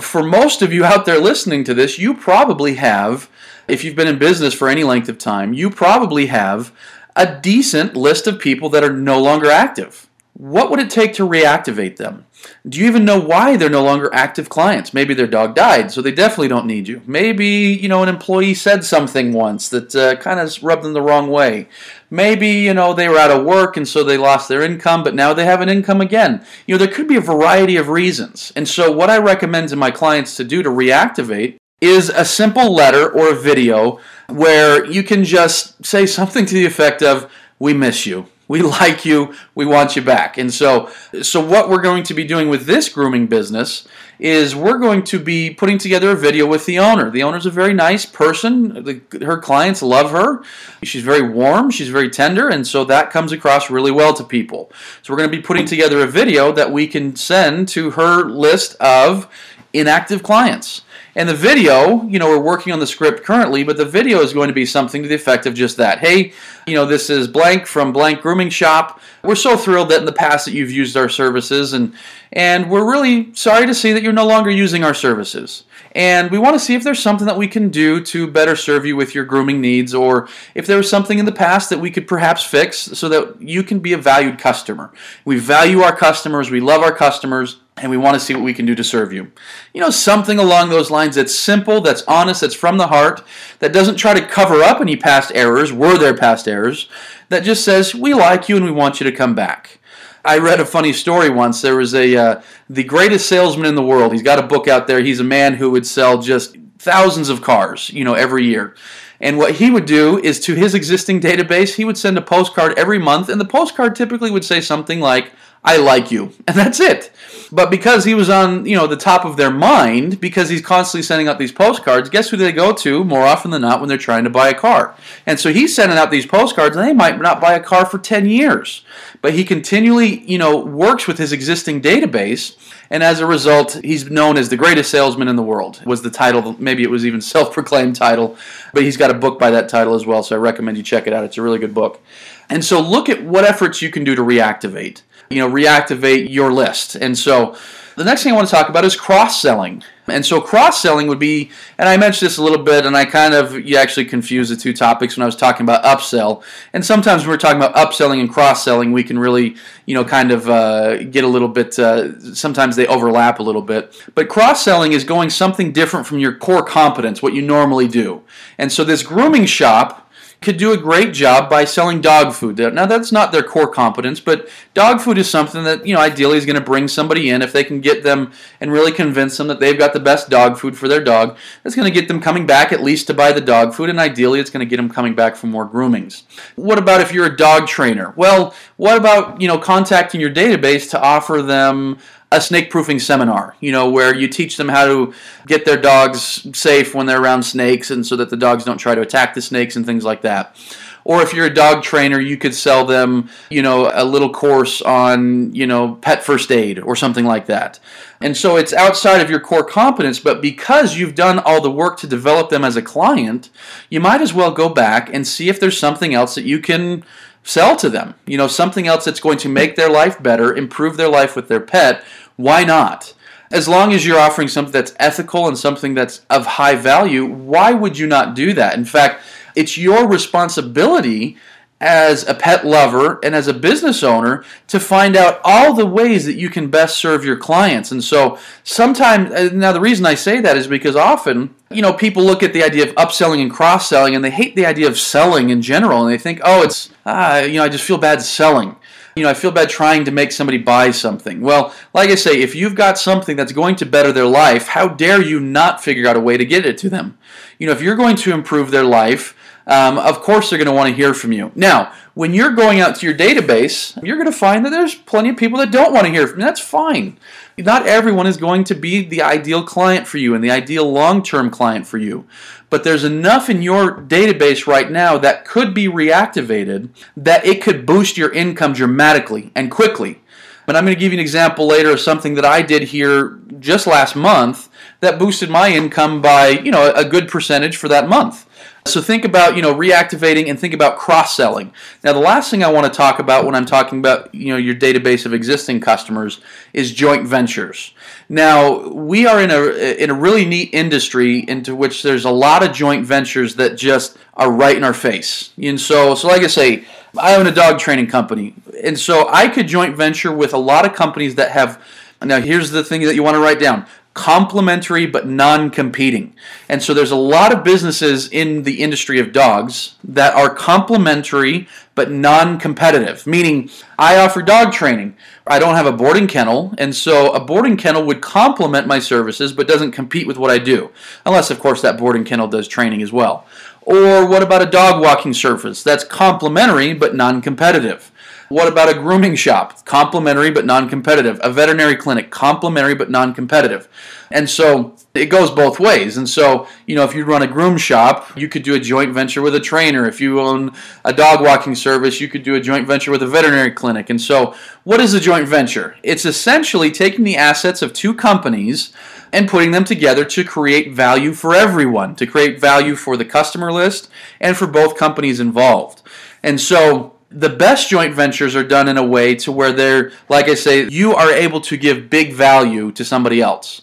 for 0.00 0.22
most 0.22 0.62
of 0.62 0.72
you 0.72 0.84
out 0.84 1.06
there 1.06 1.18
listening 1.18 1.64
to 1.64 1.74
this, 1.74 1.98
you 1.98 2.14
probably 2.14 2.76
have, 2.76 3.28
if 3.66 3.82
you've 3.82 3.96
been 3.96 4.08
in 4.08 4.18
business 4.18 4.54
for 4.54 4.68
any 4.68 4.84
length 4.84 5.08
of 5.08 5.18
time, 5.18 5.52
you 5.52 5.70
probably 5.70 6.26
have 6.26 6.72
a 7.16 7.40
decent 7.40 7.96
list 7.96 8.26
of 8.26 8.38
people 8.38 8.68
that 8.70 8.84
are 8.84 8.92
no 8.92 9.20
longer 9.20 9.50
active. 9.50 10.08
What 10.34 10.70
would 10.70 10.80
it 10.80 10.90
take 10.90 11.12
to 11.14 11.28
reactivate 11.28 11.96
them? 11.96 12.26
Do 12.68 12.80
you 12.80 12.86
even 12.86 13.04
know 13.04 13.20
why 13.20 13.56
they're 13.56 13.70
no 13.70 13.84
longer 13.84 14.10
active 14.12 14.48
clients? 14.48 14.92
Maybe 14.92 15.14
their 15.14 15.28
dog 15.28 15.54
died, 15.54 15.92
so 15.92 16.02
they 16.02 16.12
definitely 16.12 16.48
don't 16.48 16.66
need 16.66 16.88
you. 16.88 17.02
Maybe, 17.06 17.46
you 17.46 17.88
know, 17.88 18.02
an 18.02 18.08
employee 18.08 18.54
said 18.54 18.84
something 18.84 19.32
once 19.32 19.68
that 19.68 19.94
uh, 19.94 20.16
kind 20.16 20.40
of 20.40 20.62
rubbed 20.62 20.82
them 20.82 20.92
the 20.92 21.00
wrong 21.00 21.28
way. 21.28 21.68
Maybe, 22.14 22.48
you 22.48 22.74
know, 22.74 22.94
they 22.94 23.08
were 23.08 23.18
out 23.18 23.32
of 23.32 23.44
work 23.44 23.76
and 23.76 23.88
so 23.88 24.04
they 24.04 24.16
lost 24.16 24.48
their 24.48 24.62
income, 24.62 25.02
but 25.02 25.16
now 25.16 25.34
they 25.34 25.44
have 25.44 25.60
an 25.60 25.68
income 25.68 26.00
again. 26.00 26.46
You 26.64 26.74
know, 26.76 26.78
there 26.78 26.94
could 26.94 27.08
be 27.08 27.16
a 27.16 27.20
variety 27.20 27.76
of 27.76 27.88
reasons. 27.88 28.52
And 28.54 28.68
so, 28.68 28.92
what 28.92 29.10
I 29.10 29.18
recommend 29.18 29.70
to 29.70 29.76
my 29.76 29.90
clients 29.90 30.36
to 30.36 30.44
do 30.44 30.62
to 30.62 30.68
reactivate 30.68 31.56
is 31.80 32.10
a 32.10 32.24
simple 32.24 32.72
letter 32.72 33.10
or 33.10 33.32
a 33.32 33.34
video 33.34 33.98
where 34.28 34.84
you 34.84 35.02
can 35.02 35.24
just 35.24 35.84
say 35.84 36.06
something 36.06 36.46
to 36.46 36.54
the 36.54 36.64
effect 36.64 37.02
of, 37.02 37.28
We 37.58 37.74
miss 37.74 38.06
you. 38.06 38.26
We 38.48 38.62
like 38.62 39.04
you. 39.04 39.34
We 39.54 39.66
want 39.66 39.96
you 39.96 40.02
back. 40.02 40.38
And 40.38 40.52
so, 40.52 40.90
so 41.22 41.44
what 41.44 41.68
we're 41.68 41.82
going 41.82 42.02
to 42.04 42.14
be 42.14 42.24
doing 42.24 42.48
with 42.48 42.66
this 42.66 42.88
grooming 42.88 43.26
business 43.26 43.86
is 44.18 44.54
we're 44.54 44.78
going 44.78 45.02
to 45.02 45.18
be 45.18 45.50
putting 45.50 45.78
together 45.78 46.10
a 46.10 46.16
video 46.16 46.46
with 46.46 46.66
the 46.66 46.78
owner. 46.78 47.10
The 47.10 47.22
owner's 47.22 47.46
a 47.46 47.50
very 47.50 47.74
nice 47.74 48.06
person. 48.06 48.84
The, 48.84 49.00
her 49.24 49.38
clients 49.38 49.82
love 49.82 50.12
her. 50.12 50.42
She's 50.82 51.02
very 51.02 51.28
warm. 51.28 51.70
She's 51.70 51.88
very 51.88 52.08
tender, 52.08 52.48
and 52.48 52.66
so 52.66 52.84
that 52.84 53.10
comes 53.10 53.32
across 53.32 53.70
really 53.70 53.90
well 53.90 54.14
to 54.14 54.24
people. 54.24 54.70
So 55.02 55.12
we're 55.12 55.18
going 55.18 55.30
to 55.30 55.36
be 55.36 55.42
putting 55.42 55.66
together 55.66 56.00
a 56.00 56.06
video 56.06 56.52
that 56.52 56.70
we 56.70 56.86
can 56.86 57.16
send 57.16 57.68
to 57.68 57.92
her 57.92 58.24
list 58.24 58.76
of 58.76 59.28
inactive 59.72 60.22
clients. 60.22 60.82
And 61.16 61.28
the 61.28 61.34
video, 61.34 62.02
you 62.04 62.18
know, 62.18 62.28
we're 62.28 62.40
working 62.40 62.72
on 62.72 62.80
the 62.80 62.86
script 62.86 63.22
currently, 63.22 63.62
but 63.62 63.76
the 63.76 63.84
video 63.84 64.20
is 64.20 64.32
going 64.32 64.48
to 64.48 64.54
be 64.54 64.66
something 64.66 65.02
to 65.02 65.08
the 65.08 65.14
effect 65.14 65.46
of 65.46 65.54
just 65.54 65.76
that. 65.76 66.00
Hey, 66.00 66.32
you 66.66 66.74
know, 66.74 66.86
this 66.86 67.08
is 67.08 67.28
blank 67.28 67.66
from 67.66 67.92
blank 67.92 68.20
grooming 68.20 68.50
shop. 68.50 69.00
We're 69.22 69.36
so 69.36 69.56
thrilled 69.56 69.90
that 69.90 70.00
in 70.00 70.06
the 70.06 70.12
past 70.12 70.44
that 70.46 70.54
you've 70.54 70.72
used 70.72 70.96
our 70.96 71.08
services 71.08 71.72
and 71.72 71.94
and 72.32 72.68
we're 72.68 72.90
really 72.90 73.32
sorry 73.34 73.64
to 73.66 73.74
see 73.74 73.92
that 73.92 74.02
you're 74.02 74.12
no 74.12 74.26
longer 74.26 74.50
using 74.50 74.82
our 74.82 74.94
services. 74.94 75.62
And 75.94 76.30
we 76.30 76.38
want 76.38 76.54
to 76.54 76.58
see 76.58 76.74
if 76.74 76.82
there's 76.82 77.02
something 77.02 77.26
that 77.26 77.38
we 77.38 77.46
can 77.46 77.68
do 77.68 78.02
to 78.06 78.26
better 78.26 78.56
serve 78.56 78.84
you 78.84 78.96
with 78.96 79.14
your 79.14 79.24
grooming 79.24 79.60
needs 79.60 79.94
or 79.94 80.28
if 80.54 80.66
there 80.66 80.76
was 80.76 80.90
something 80.90 81.18
in 81.18 81.24
the 81.24 81.32
past 81.32 81.70
that 81.70 81.78
we 81.78 81.90
could 81.90 82.08
perhaps 82.08 82.42
fix 82.42 82.78
so 82.78 83.08
that 83.08 83.40
you 83.40 83.62
can 83.62 83.78
be 83.78 83.92
a 83.92 83.98
valued 83.98 84.38
customer. 84.38 84.92
We 85.24 85.38
value 85.38 85.80
our 85.80 85.94
customers, 85.94 86.50
we 86.50 86.60
love 86.60 86.82
our 86.82 86.92
customers, 86.92 87.60
and 87.76 87.90
we 87.90 87.96
want 87.96 88.14
to 88.14 88.20
see 88.20 88.34
what 88.34 88.42
we 88.42 88.54
can 88.54 88.66
do 88.66 88.74
to 88.74 88.84
serve 88.84 89.12
you. 89.12 89.30
You 89.72 89.80
know, 89.80 89.90
something 89.90 90.38
along 90.38 90.68
those 90.68 90.90
lines 90.90 91.14
that's 91.14 91.34
simple, 91.34 91.80
that's 91.80 92.02
honest, 92.02 92.40
that's 92.40 92.54
from 92.54 92.76
the 92.76 92.88
heart, 92.88 93.22
that 93.60 93.72
doesn't 93.72 93.96
try 93.96 94.14
to 94.14 94.26
cover 94.26 94.62
up 94.62 94.80
any 94.80 94.96
past 94.96 95.30
errors, 95.34 95.72
were 95.72 95.98
there 95.98 96.16
past 96.16 96.48
errors, 96.48 96.88
that 97.28 97.44
just 97.44 97.64
says, 97.64 97.94
we 97.94 98.14
like 98.14 98.48
you 98.48 98.56
and 98.56 98.64
we 98.64 98.70
want 98.70 99.00
you 99.00 99.04
to 99.08 99.16
come 99.16 99.34
back. 99.34 99.80
I 100.24 100.38
read 100.38 100.60
a 100.60 100.66
funny 100.66 100.92
story 100.92 101.28
once. 101.28 101.60
There 101.60 101.76
was 101.76 101.94
a 101.94 102.16
uh, 102.16 102.42
the 102.70 102.84
greatest 102.84 103.28
salesman 103.28 103.66
in 103.66 103.74
the 103.74 103.82
world. 103.82 104.12
He's 104.12 104.22
got 104.22 104.38
a 104.38 104.46
book 104.46 104.68
out 104.68 104.86
there. 104.86 105.00
He's 105.00 105.20
a 105.20 105.24
man 105.24 105.54
who 105.54 105.70
would 105.70 105.86
sell 105.86 106.20
just 106.22 106.56
thousands 106.78 107.28
of 107.28 107.42
cars, 107.42 107.90
you 107.90 108.04
know, 108.04 108.14
every 108.14 108.44
year. 108.44 108.74
And 109.20 109.38
what 109.38 109.54
he 109.54 109.70
would 109.70 109.86
do 109.86 110.18
is 110.18 110.40
to 110.40 110.54
his 110.54 110.74
existing 110.74 111.20
database, 111.20 111.74
he 111.74 111.84
would 111.84 111.96
send 111.96 112.18
a 112.18 112.22
postcard 112.22 112.78
every 112.78 112.98
month, 112.98 113.28
and 113.28 113.40
the 113.40 113.44
postcard 113.46 113.96
typically 113.96 114.30
would 114.30 114.44
say 114.44 114.60
something 114.60 115.00
like, 115.00 115.32
I 115.64 115.78
like 115.78 116.10
you. 116.10 116.32
And 116.46 116.56
that's 116.58 116.78
it. 116.78 117.10
But 117.50 117.70
because 117.70 118.04
he 118.04 118.14
was 118.14 118.28
on, 118.28 118.66
you 118.66 118.76
know, 118.76 118.86
the 118.86 118.96
top 118.96 119.24
of 119.24 119.36
their 119.36 119.50
mind, 119.50 120.20
because 120.20 120.48
he's 120.50 120.60
constantly 120.60 121.02
sending 121.02 121.26
out 121.26 121.38
these 121.38 121.52
postcards, 121.52 122.10
guess 122.10 122.28
who 122.28 122.36
they 122.36 122.52
go 122.52 122.72
to 122.74 123.02
more 123.02 123.22
often 123.22 123.50
than 123.50 123.62
not 123.62 123.80
when 123.80 123.88
they're 123.88 123.96
trying 123.96 124.24
to 124.24 124.30
buy 124.30 124.48
a 124.48 124.54
car? 124.54 124.94
And 125.24 125.40
so 125.40 125.52
he's 125.52 125.74
sending 125.74 125.96
out 125.96 126.10
these 126.10 126.26
postcards, 126.26 126.76
and 126.76 126.86
they 126.86 126.92
might 126.92 127.20
not 127.20 127.40
buy 127.40 127.54
a 127.54 127.62
car 127.62 127.86
for 127.86 127.98
10 127.98 128.26
years. 128.26 128.84
But 129.22 129.34
he 129.34 129.44
continually, 129.44 130.20
you 130.24 130.36
know, 130.36 130.58
works 130.58 131.06
with 131.06 131.18
his 131.18 131.32
existing 131.32 131.80
database, 131.80 132.56
and 132.90 133.02
as 133.02 133.20
a 133.20 133.26
result, 133.26 133.80
he's 133.82 134.10
known 134.10 134.36
as 134.36 134.50
the 134.50 134.56
greatest 134.56 134.90
salesman 134.90 135.28
in 135.28 135.36
the 135.36 135.42
world. 135.42 135.80
Was 135.86 136.02
the 136.02 136.10
title, 136.10 136.56
maybe 136.58 136.82
it 136.82 136.90
was 136.90 137.06
even 137.06 137.20
self-proclaimed 137.34 137.96
title, 137.96 138.36
but 138.72 138.82
he's 138.82 138.96
got 138.96 139.10
a 139.10 139.14
book 139.14 139.38
by 139.38 139.50
that 139.50 139.68
title 139.68 139.94
as 139.94 140.04
well, 140.04 140.22
so 140.22 140.36
I 140.36 140.38
recommend 140.38 140.76
you 140.76 140.82
check 140.82 141.06
it 141.06 141.12
out. 141.12 141.24
It's 141.24 141.38
a 141.38 141.42
really 141.42 141.58
good 141.58 141.74
book. 141.74 142.02
And 142.50 142.64
so 142.64 142.80
look 142.80 143.08
at 143.08 143.24
what 143.24 143.44
efforts 143.44 143.80
you 143.80 143.90
can 143.90 144.04
do 144.04 144.14
to 144.14 144.22
reactivate 144.22 145.02
you 145.30 145.38
know, 145.38 145.50
reactivate 145.50 146.30
your 146.30 146.52
list. 146.52 146.94
And 146.96 147.16
so 147.16 147.56
the 147.96 148.04
next 148.04 148.22
thing 148.22 148.32
I 148.32 148.36
want 148.36 148.48
to 148.48 148.54
talk 148.54 148.68
about 148.68 148.84
is 148.84 148.96
cross 148.96 149.40
selling. 149.40 149.82
And 150.06 150.26
so 150.26 150.40
cross 150.40 150.82
selling 150.82 151.06
would 151.06 151.18
be, 151.18 151.50
and 151.78 151.88
I 151.88 151.96
mentioned 151.96 152.26
this 152.26 152.36
a 152.36 152.42
little 152.42 152.62
bit, 152.62 152.84
and 152.84 152.96
I 152.96 153.04
kind 153.04 153.32
of 153.32 153.54
you 153.54 153.76
actually 153.76 154.04
confused 154.04 154.52
the 154.52 154.56
two 154.56 154.74
topics 154.74 155.16
when 155.16 155.22
I 155.22 155.26
was 155.26 155.36
talking 155.36 155.64
about 155.64 155.82
upsell. 155.84 156.42
And 156.72 156.84
sometimes 156.84 157.22
when 157.22 157.30
we're 157.30 157.38
talking 157.38 157.62
about 157.62 157.74
upselling 157.74 158.20
and 158.20 158.28
cross 158.28 158.64
selling, 158.64 158.92
we 158.92 159.02
can 159.02 159.18
really, 159.18 159.56
you 159.86 159.94
know, 159.94 160.04
kind 160.04 160.30
of 160.30 160.48
uh, 160.48 161.04
get 161.04 161.24
a 161.24 161.28
little 161.28 161.48
bit. 161.48 161.78
Uh, 161.78 162.34
sometimes 162.34 162.76
they 162.76 162.86
overlap 162.86 163.38
a 163.38 163.42
little 163.42 163.62
bit. 163.62 163.94
But 164.14 164.28
cross 164.28 164.62
selling 164.62 164.92
is 164.92 165.04
going 165.04 165.30
something 165.30 165.72
different 165.72 166.06
from 166.06 166.18
your 166.18 166.34
core 166.34 166.64
competence, 166.64 167.22
what 167.22 167.32
you 167.32 167.40
normally 167.40 167.88
do. 167.88 168.22
And 168.58 168.70
so 168.70 168.84
this 168.84 169.02
grooming 169.02 169.46
shop 169.46 170.03
could 170.44 170.56
do 170.56 170.72
a 170.72 170.76
great 170.76 171.12
job 171.12 171.50
by 171.50 171.64
selling 171.64 172.00
dog 172.00 172.32
food. 172.32 172.58
Now 172.58 172.86
that's 172.86 173.10
not 173.10 173.32
their 173.32 173.42
core 173.42 173.68
competence, 173.68 174.20
but 174.20 174.48
dog 174.74 175.00
food 175.00 175.18
is 175.18 175.28
something 175.28 175.64
that 175.64 175.86
you 175.86 175.94
know 175.94 176.00
ideally 176.00 176.38
is 176.38 176.46
going 176.46 176.58
to 176.58 176.64
bring 176.64 176.86
somebody 176.86 177.30
in 177.30 177.42
if 177.42 177.52
they 177.52 177.64
can 177.64 177.80
get 177.80 178.04
them 178.04 178.32
and 178.60 178.70
really 178.70 178.92
convince 178.92 179.36
them 179.36 179.48
that 179.48 179.58
they've 179.58 179.78
got 179.78 179.92
the 179.92 180.00
best 180.00 180.28
dog 180.28 180.58
food 180.58 180.76
for 180.76 180.86
their 180.86 181.02
dog. 181.02 181.36
That's 181.62 181.74
going 181.74 181.92
to 181.92 182.00
get 182.00 182.08
them 182.08 182.20
coming 182.20 182.46
back 182.46 182.72
at 182.72 182.82
least 182.82 183.06
to 183.08 183.14
buy 183.14 183.32
the 183.32 183.40
dog 183.40 183.74
food, 183.74 183.90
and 183.90 183.98
ideally 183.98 184.38
it's 184.38 184.50
going 184.50 184.64
to 184.64 184.70
get 184.70 184.76
them 184.76 184.90
coming 184.90 185.14
back 185.14 185.34
for 185.34 185.46
more 185.46 185.64
groomings. 185.64 186.24
What 186.54 186.78
about 186.78 187.00
if 187.00 187.12
you're 187.12 187.26
a 187.26 187.36
dog 187.36 187.66
trainer? 187.66 188.12
Well, 188.16 188.54
what 188.76 188.96
about 188.96 189.40
you 189.40 189.48
know 189.48 189.58
contacting 189.58 190.20
your 190.20 190.30
database 190.30 190.90
to 190.90 191.00
offer 191.00 191.42
them 191.42 191.98
a 192.36 192.40
snake 192.40 192.70
proofing 192.70 192.98
seminar, 192.98 193.56
you 193.60 193.72
know, 193.72 193.88
where 193.88 194.14
you 194.14 194.28
teach 194.28 194.56
them 194.56 194.68
how 194.68 194.86
to 194.86 195.14
get 195.46 195.64
their 195.64 195.80
dogs 195.80 196.46
safe 196.56 196.94
when 196.94 197.06
they're 197.06 197.22
around 197.22 197.42
snakes 197.42 197.90
and 197.90 198.06
so 198.06 198.16
that 198.16 198.30
the 198.30 198.36
dogs 198.36 198.64
don't 198.64 198.78
try 198.78 198.94
to 198.94 199.00
attack 199.00 199.34
the 199.34 199.42
snakes 199.42 199.76
and 199.76 199.86
things 199.86 200.04
like 200.04 200.22
that. 200.22 200.56
Or 201.04 201.20
if 201.20 201.34
you're 201.34 201.46
a 201.46 201.52
dog 201.52 201.82
trainer, 201.82 202.18
you 202.18 202.38
could 202.38 202.54
sell 202.54 202.86
them, 202.86 203.28
you 203.50 203.60
know, 203.60 203.90
a 203.92 204.04
little 204.04 204.32
course 204.32 204.80
on, 204.80 205.54
you 205.54 205.66
know, 205.66 205.96
pet 205.96 206.24
first 206.24 206.50
aid 206.50 206.78
or 206.78 206.96
something 206.96 207.26
like 207.26 207.46
that. 207.46 207.78
And 208.22 208.34
so 208.34 208.56
it's 208.56 208.72
outside 208.72 209.20
of 209.20 209.28
your 209.28 209.40
core 209.40 209.64
competence, 209.64 210.18
but 210.18 210.40
because 210.40 210.96
you've 210.96 211.14
done 211.14 211.38
all 211.38 211.60
the 211.60 211.70
work 211.70 211.98
to 211.98 212.06
develop 212.06 212.48
them 212.48 212.64
as 212.64 212.76
a 212.76 212.82
client, 212.82 213.50
you 213.90 214.00
might 214.00 214.22
as 214.22 214.32
well 214.32 214.50
go 214.50 214.70
back 214.70 215.12
and 215.12 215.26
see 215.26 215.50
if 215.50 215.60
there's 215.60 215.78
something 215.78 216.14
else 216.14 216.34
that 216.36 216.44
you 216.44 216.58
can 216.58 217.04
sell 217.42 217.76
to 217.76 217.90
them. 217.90 218.14
You 218.26 218.38
know, 218.38 218.48
something 218.48 218.86
else 218.86 219.04
that's 219.04 219.20
going 219.20 219.38
to 219.38 219.48
make 219.50 219.76
their 219.76 219.90
life 219.90 220.22
better, 220.22 220.56
improve 220.56 220.96
their 220.96 221.10
life 221.10 221.36
with 221.36 221.48
their 221.48 221.60
pet, 221.60 222.02
why 222.36 222.64
not? 222.64 223.14
As 223.50 223.68
long 223.68 223.92
as 223.92 224.04
you're 224.04 224.18
offering 224.18 224.48
something 224.48 224.72
that's 224.72 224.94
ethical 224.98 225.46
and 225.46 225.56
something 225.56 225.94
that's 225.94 226.22
of 226.28 226.46
high 226.46 226.74
value, 226.74 227.24
why 227.24 227.72
would 227.72 227.98
you 227.98 228.06
not 228.06 228.34
do 228.34 228.52
that? 228.54 228.74
In 228.74 228.84
fact, 228.84 229.22
it's 229.54 229.78
your 229.78 230.08
responsibility 230.08 231.36
as 231.80 232.26
a 232.26 232.34
pet 232.34 232.64
lover 232.64 233.20
and 233.22 233.34
as 233.34 233.46
a 233.46 233.52
business 233.52 234.02
owner 234.02 234.42
to 234.68 234.80
find 234.80 235.16
out 235.16 235.40
all 235.44 235.74
the 235.74 235.84
ways 235.84 236.24
that 236.24 236.36
you 236.36 236.48
can 236.48 236.70
best 236.70 236.96
serve 236.96 237.24
your 237.24 237.36
clients. 237.36 237.92
And 237.92 238.02
so 238.02 238.38
sometimes, 238.62 239.30
uh, 239.30 239.50
now 239.52 239.72
the 239.72 239.80
reason 239.80 240.06
I 240.06 240.14
say 240.14 240.40
that 240.40 240.56
is 240.56 240.66
because 240.66 240.96
often, 240.96 241.54
you 241.70 241.82
know, 241.82 241.92
people 241.92 242.24
look 242.24 242.42
at 242.42 242.54
the 242.54 242.62
idea 242.62 242.88
of 242.88 242.94
upselling 242.94 243.42
and 243.42 243.50
cross 243.50 243.88
selling 243.88 244.14
and 244.14 244.24
they 244.24 244.30
hate 244.30 244.56
the 244.56 244.64
idea 244.64 244.88
of 244.88 244.98
selling 244.98 245.50
in 245.50 245.60
general 245.60 246.02
and 246.02 246.12
they 246.12 246.18
think, 246.18 246.40
oh, 246.42 246.62
it's, 246.62 246.90
ah, 247.04 247.40
you 247.40 247.58
know, 247.58 247.64
I 247.64 247.68
just 247.68 247.84
feel 247.84 247.98
bad 247.98 248.22
selling 248.22 248.76
you 249.16 249.22
know, 249.22 249.30
I 249.30 249.34
feel 249.34 249.52
bad 249.52 249.68
trying 249.68 250.04
to 250.04 250.10
make 250.10 250.32
somebody 250.32 250.58
buy 250.58 250.90
something. 250.90 251.40
Well, 251.40 251.74
like 251.92 252.10
I 252.10 252.16
say, 252.16 252.42
if 252.42 252.54
you've 252.54 252.74
got 252.74 252.98
something 252.98 253.36
that's 253.36 253.52
going 253.52 253.76
to 253.76 253.86
better 253.86 254.12
their 254.12 254.26
life, 254.26 254.68
how 254.68 254.88
dare 254.88 255.22
you 255.22 255.38
not 255.38 255.82
figure 255.82 256.08
out 256.08 256.16
a 256.16 256.20
way 256.20 256.36
to 256.36 256.44
get 256.44 256.66
it 256.66 256.78
to 256.78 256.90
them? 256.90 257.16
You 257.58 257.66
know, 257.66 257.72
if 257.72 257.80
you're 257.80 257.96
going 257.96 258.16
to 258.16 258.32
improve 258.32 258.70
their 258.70 258.84
life, 258.84 259.36
um, 259.66 259.98
of 259.98 260.20
course 260.20 260.50
they're 260.50 260.58
going 260.58 260.66
to 260.66 260.72
want 260.72 260.88
to 260.88 260.94
hear 260.94 261.14
from 261.14 261.32
you. 261.32 261.52
Now, 261.54 261.92
when 262.14 262.32
you're 262.34 262.52
going 262.52 262.80
out 262.80 262.96
to 262.96 263.06
your 263.06 263.16
database, 263.16 264.00
you're 264.04 264.16
going 264.16 264.30
to 264.30 264.36
find 264.36 264.64
that 264.64 264.70
there's 264.70 264.94
plenty 264.94 265.30
of 265.30 265.36
people 265.36 265.58
that 265.58 265.72
don't 265.72 265.92
want 265.92 266.06
to 266.06 266.12
hear 266.12 266.26
from 266.26 266.40
you. 266.40 266.46
That's 266.46 266.60
fine. 266.60 267.18
Not 267.56 267.86
everyone 267.86 268.26
is 268.26 268.36
going 268.36 268.64
to 268.64 268.74
be 268.74 269.04
the 269.04 269.22
ideal 269.22 269.64
client 269.64 270.06
for 270.06 270.18
you 270.18 270.34
and 270.34 270.42
the 270.42 270.50
ideal 270.50 270.90
long 270.90 271.22
term 271.22 271.50
client 271.50 271.86
for 271.86 271.98
you 271.98 272.26
but 272.74 272.82
there's 272.82 273.04
enough 273.04 273.48
in 273.48 273.62
your 273.62 274.02
database 274.02 274.66
right 274.66 274.90
now 274.90 275.16
that 275.16 275.44
could 275.44 275.74
be 275.74 275.86
reactivated 275.86 276.88
that 277.16 277.46
it 277.46 277.62
could 277.62 277.86
boost 277.86 278.16
your 278.16 278.32
income 278.32 278.72
dramatically 278.72 279.52
and 279.54 279.70
quickly. 279.70 280.20
But 280.66 280.74
I'm 280.74 280.84
going 280.84 280.96
to 280.96 280.98
give 280.98 281.12
you 281.12 281.18
an 281.18 281.22
example 281.22 281.68
later 281.68 281.92
of 281.92 282.00
something 282.00 282.34
that 282.34 282.44
I 282.44 282.62
did 282.62 282.82
here 282.82 283.38
just 283.60 283.86
last 283.86 284.16
month 284.16 284.68
that 284.98 285.20
boosted 285.20 285.50
my 285.50 285.68
income 285.68 286.20
by, 286.20 286.48
you 286.48 286.72
know, 286.72 286.92
a 286.96 287.04
good 287.04 287.28
percentage 287.28 287.76
for 287.76 287.86
that 287.86 288.08
month. 288.08 288.44
So 288.86 289.00
think 289.00 289.24
about, 289.24 289.56
you 289.56 289.62
know, 289.62 289.74
reactivating 289.74 290.50
and 290.50 290.60
think 290.60 290.74
about 290.74 290.98
cross-selling. 290.98 291.72
Now, 292.02 292.12
the 292.12 292.18
last 292.18 292.50
thing 292.50 292.62
I 292.62 292.70
want 292.70 292.84
to 292.84 292.94
talk 292.94 293.18
about 293.18 293.46
when 293.46 293.54
I'm 293.54 293.64
talking 293.64 293.98
about, 293.98 294.34
you 294.34 294.48
know, 294.48 294.58
your 294.58 294.74
database 294.74 295.24
of 295.24 295.32
existing 295.32 295.80
customers 295.80 296.42
is 296.74 296.92
joint 296.92 297.26
ventures. 297.26 297.94
Now, 298.28 298.86
we 298.90 299.26
are 299.26 299.40
in 299.40 299.50
a 299.50 299.94
in 299.94 300.10
a 300.10 300.14
really 300.14 300.44
neat 300.44 300.74
industry 300.74 301.38
into 301.38 301.74
which 301.74 302.02
there's 302.02 302.26
a 302.26 302.30
lot 302.30 302.62
of 302.62 302.72
joint 302.72 303.06
ventures 303.06 303.54
that 303.54 303.78
just 303.78 304.18
are 304.34 304.52
right 304.52 304.76
in 304.76 304.84
our 304.84 304.92
face. 304.92 305.54
And 305.56 305.80
so, 305.80 306.14
so 306.14 306.28
like 306.28 306.42
I 306.42 306.48
say, 306.48 306.84
I 307.16 307.36
own 307.36 307.46
a 307.46 307.52
dog 307.52 307.78
training 307.78 308.08
company, 308.08 308.52
and 308.82 308.98
so 308.98 309.30
I 309.32 309.48
could 309.48 309.66
joint 309.66 309.96
venture 309.96 310.30
with 310.30 310.52
a 310.52 310.58
lot 310.58 310.84
of 310.84 310.92
companies 310.92 311.36
that 311.36 311.52
have. 311.52 311.82
Now, 312.22 312.40
here's 312.40 312.70
the 312.70 312.84
thing 312.84 313.00
that 313.02 313.14
you 313.14 313.22
want 313.22 313.36
to 313.36 313.40
write 313.40 313.60
down: 313.60 313.86
complementary 314.14 315.06
but 315.06 315.26
non 315.26 315.70
competing. 315.70 316.34
And 316.68 316.82
so 316.82 316.94
there's 316.94 317.10
a 317.10 317.16
lot 317.16 317.52
of 317.52 317.64
businesses 317.64 318.28
in 318.28 318.62
the 318.62 318.80
industry 318.80 319.18
of 319.18 319.32
dogs 319.32 319.96
that 320.04 320.34
are 320.34 320.54
complementary 320.54 321.68
but 321.94 322.10
non 322.10 322.58
competitive, 322.58 323.26
meaning 323.26 323.68
I 323.98 324.16
offer 324.16 324.40
dog 324.40 324.72
training. 324.72 325.16
I 325.46 325.58
don't 325.58 325.74
have 325.74 325.86
a 325.86 325.92
boarding 325.92 326.26
kennel, 326.26 326.74
and 326.78 326.94
so 326.94 327.32
a 327.32 327.44
boarding 327.44 327.76
kennel 327.76 328.06
would 328.06 328.22
complement 328.22 328.86
my 328.86 328.98
services 328.98 329.52
but 329.52 329.68
doesn't 329.68 329.92
compete 329.92 330.26
with 330.26 330.38
what 330.38 330.50
I 330.50 330.58
do. 330.58 330.90
Unless, 331.26 331.50
of 331.50 331.60
course, 331.60 331.82
that 331.82 331.98
boarding 331.98 332.24
kennel 332.24 332.48
does 332.48 332.66
training 332.66 333.02
as 333.02 333.12
well. 333.12 333.46
Or 333.82 334.26
what 334.26 334.42
about 334.42 334.62
a 334.62 334.70
dog 334.70 335.02
walking 335.02 335.34
service? 335.34 335.82
That's 335.82 336.04
complementary 336.04 336.94
but 336.94 337.14
non 337.14 337.42
competitive. 337.42 338.10
What 338.48 338.68
about 338.68 338.88
a 338.88 338.94
grooming 338.94 339.36
shop? 339.36 339.84
Complementary 339.84 340.50
but 340.50 340.66
non 340.66 340.88
competitive. 340.88 341.40
A 341.42 341.50
veterinary 341.50 341.96
clinic? 341.96 342.30
Complementary 342.30 342.94
but 342.94 343.10
non 343.10 343.34
competitive. 343.34 343.88
And 344.30 344.48
so 344.50 344.96
it 345.14 345.26
goes 345.26 345.50
both 345.50 345.78
ways. 345.78 346.16
And 346.16 346.28
so, 346.28 346.66
you 346.86 346.96
know, 346.96 347.04
if 347.04 347.14
you 347.14 347.24
run 347.24 347.42
a 347.42 347.46
groom 347.46 347.76
shop, 347.76 348.36
you 348.36 348.48
could 348.48 348.64
do 348.64 348.74
a 348.74 348.80
joint 348.80 349.12
venture 349.12 349.42
with 349.42 349.54
a 349.54 349.60
trainer. 349.60 350.06
If 350.06 350.20
you 350.20 350.40
own 350.40 350.72
a 351.04 351.12
dog 351.12 351.40
walking 351.40 351.74
service, 351.74 352.20
you 352.20 352.28
could 352.28 352.42
do 352.42 352.54
a 352.56 352.60
joint 352.60 352.86
venture 352.86 353.10
with 353.10 353.22
a 353.22 353.26
veterinary 353.26 353.70
clinic. 353.70 354.10
And 354.10 354.20
so, 354.20 354.54
what 354.82 355.00
is 355.00 355.14
a 355.14 355.20
joint 355.20 355.48
venture? 355.48 355.96
It's 356.02 356.24
essentially 356.24 356.90
taking 356.90 357.24
the 357.24 357.36
assets 357.36 357.80
of 357.80 357.92
two 357.92 358.12
companies 358.12 358.92
and 359.32 359.48
putting 359.48 359.70
them 359.70 359.84
together 359.84 360.24
to 360.24 360.44
create 360.44 360.92
value 360.92 361.32
for 361.32 361.54
everyone, 361.54 362.14
to 362.16 362.26
create 362.26 362.60
value 362.60 362.94
for 362.94 363.16
the 363.16 363.24
customer 363.24 363.72
list 363.72 364.08
and 364.40 364.56
for 364.56 364.66
both 364.66 364.96
companies 364.96 365.40
involved. 365.40 366.02
And 366.42 366.60
so, 366.60 367.13
the 367.34 367.48
best 367.48 367.90
joint 367.90 368.14
ventures 368.14 368.54
are 368.54 368.62
done 368.62 368.88
in 368.88 368.96
a 368.96 369.04
way 369.04 369.34
to 369.34 369.50
where 369.50 369.72
they're, 369.72 370.12
like 370.28 370.48
I 370.48 370.54
say, 370.54 370.88
you 370.88 371.14
are 371.14 371.32
able 371.32 371.60
to 371.62 371.76
give 371.76 372.08
big 372.08 372.32
value 372.32 372.92
to 372.92 373.04
somebody 373.04 373.42
else. 373.42 373.82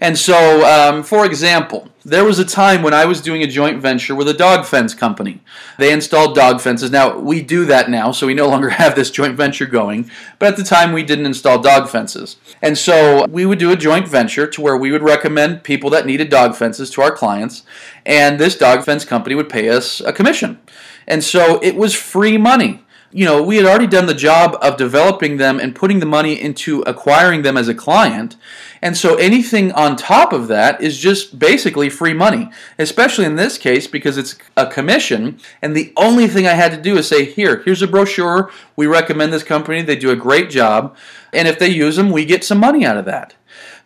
And 0.00 0.16
so, 0.16 0.64
um, 0.64 1.02
for 1.02 1.26
example, 1.26 1.88
there 2.04 2.24
was 2.24 2.38
a 2.38 2.44
time 2.44 2.82
when 2.82 2.94
I 2.94 3.04
was 3.04 3.20
doing 3.20 3.42
a 3.42 3.46
joint 3.46 3.80
venture 3.80 4.14
with 4.14 4.28
a 4.28 4.34
dog 4.34 4.64
fence 4.66 4.94
company. 4.94 5.40
They 5.78 5.92
installed 5.92 6.34
dog 6.34 6.60
fences. 6.60 6.90
Now, 6.90 7.18
we 7.18 7.42
do 7.42 7.64
that 7.66 7.90
now, 7.90 8.10
so 8.12 8.26
we 8.26 8.34
no 8.34 8.48
longer 8.48 8.68
have 8.82 8.94
this 8.94 9.10
joint 9.10 9.36
venture 9.36 9.66
going. 9.66 10.10
But 10.38 10.48
at 10.48 10.56
the 10.56 10.64
time, 10.64 10.92
we 10.92 11.02
didn't 11.02 11.26
install 11.26 11.60
dog 11.60 11.88
fences. 11.88 12.36
And 12.60 12.78
so, 12.78 13.26
we 13.28 13.46
would 13.46 13.58
do 13.58 13.70
a 13.70 13.76
joint 13.76 14.08
venture 14.08 14.46
to 14.46 14.60
where 14.60 14.76
we 14.76 14.90
would 14.90 15.02
recommend 15.02 15.64
people 15.64 15.90
that 15.90 16.06
needed 16.06 16.30
dog 16.30 16.56
fences 16.56 16.90
to 16.90 17.02
our 17.02 17.12
clients. 17.12 17.64
And 18.06 18.38
this 18.40 18.56
dog 18.56 18.84
fence 18.84 19.04
company 19.04 19.34
would 19.34 19.48
pay 19.48 19.68
us 19.68 20.00
a 20.00 20.12
commission. 20.12 20.60
And 21.06 21.22
so, 21.22 21.60
it 21.62 21.76
was 21.76 21.94
free 21.94 22.38
money 22.38 22.82
you 23.12 23.26
know, 23.26 23.42
we 23.42 23.56
had 23.56 23.66
already 23.66 23.86
done 23.86 24.06
the 24.06 24.14
job 24.14 24.56
of 24.62 24.78
developing 24.78 25.36
them 25.36 25.60
and 25.60 25.74
putting 25.74 26.00
the 26.00 26.06
money 26.06 26.40
into 26.40 26.80
acquiring 26.82 27.42
them 27.42 27.58
as 27.58 27.68
a 27.68 27.74
client. 27.74 28.36
And 28.80 28.96
so 28.96 29.16
anything 29.16 29.70
on 29.72 29.96
top 29.96 30.32
of 30.32 30.48
that 30.48 30.80
is 30.80 30.98
just 30.98 31.38
basically 31.38 31.90
free 31.90 32.14
money, 32.14 32.50
especially 32.78 33.26
in 33.26 33.36
this 33.36 33.58
case 33.58 33.86
because 33.86 34.16
it's 34.16 34.36
a 34.56 34.66
commission. 34.66 35.38
And 35.60 35.76
the 35.76 35.92
only 35.96 36.26
thing 36.26 36.46
I 36.46 36.54
had 36.54 36.72
to 36.72 36.80
do 36.80 36.96
is 36.96 37.06
say, 37.06 37.24
here, 37.24 37.62
here's 37.64 37.82
a 37.82 37.86
brochure. 37.86 38.50
We 38.76 38.86
recommend 38.86 39.32
this 39.32 39.44
company. 39.44 39.82
They 39.82 39.96
do 39.96 40.10
a 40.10 40.16
great 40.16 40.48
job. 40.48 40.96
And 41.32 41.46
if 41.46 41.58
they 41.58 41.68
use 41.68 41.96
them, 41.96 42.10
we 42.10 42.24
get 42.24 42.44
some 42.44 42.58
money 42.58 42.84
out 42.84 42.96
of 42.96 43.04
that. 43.04 43.34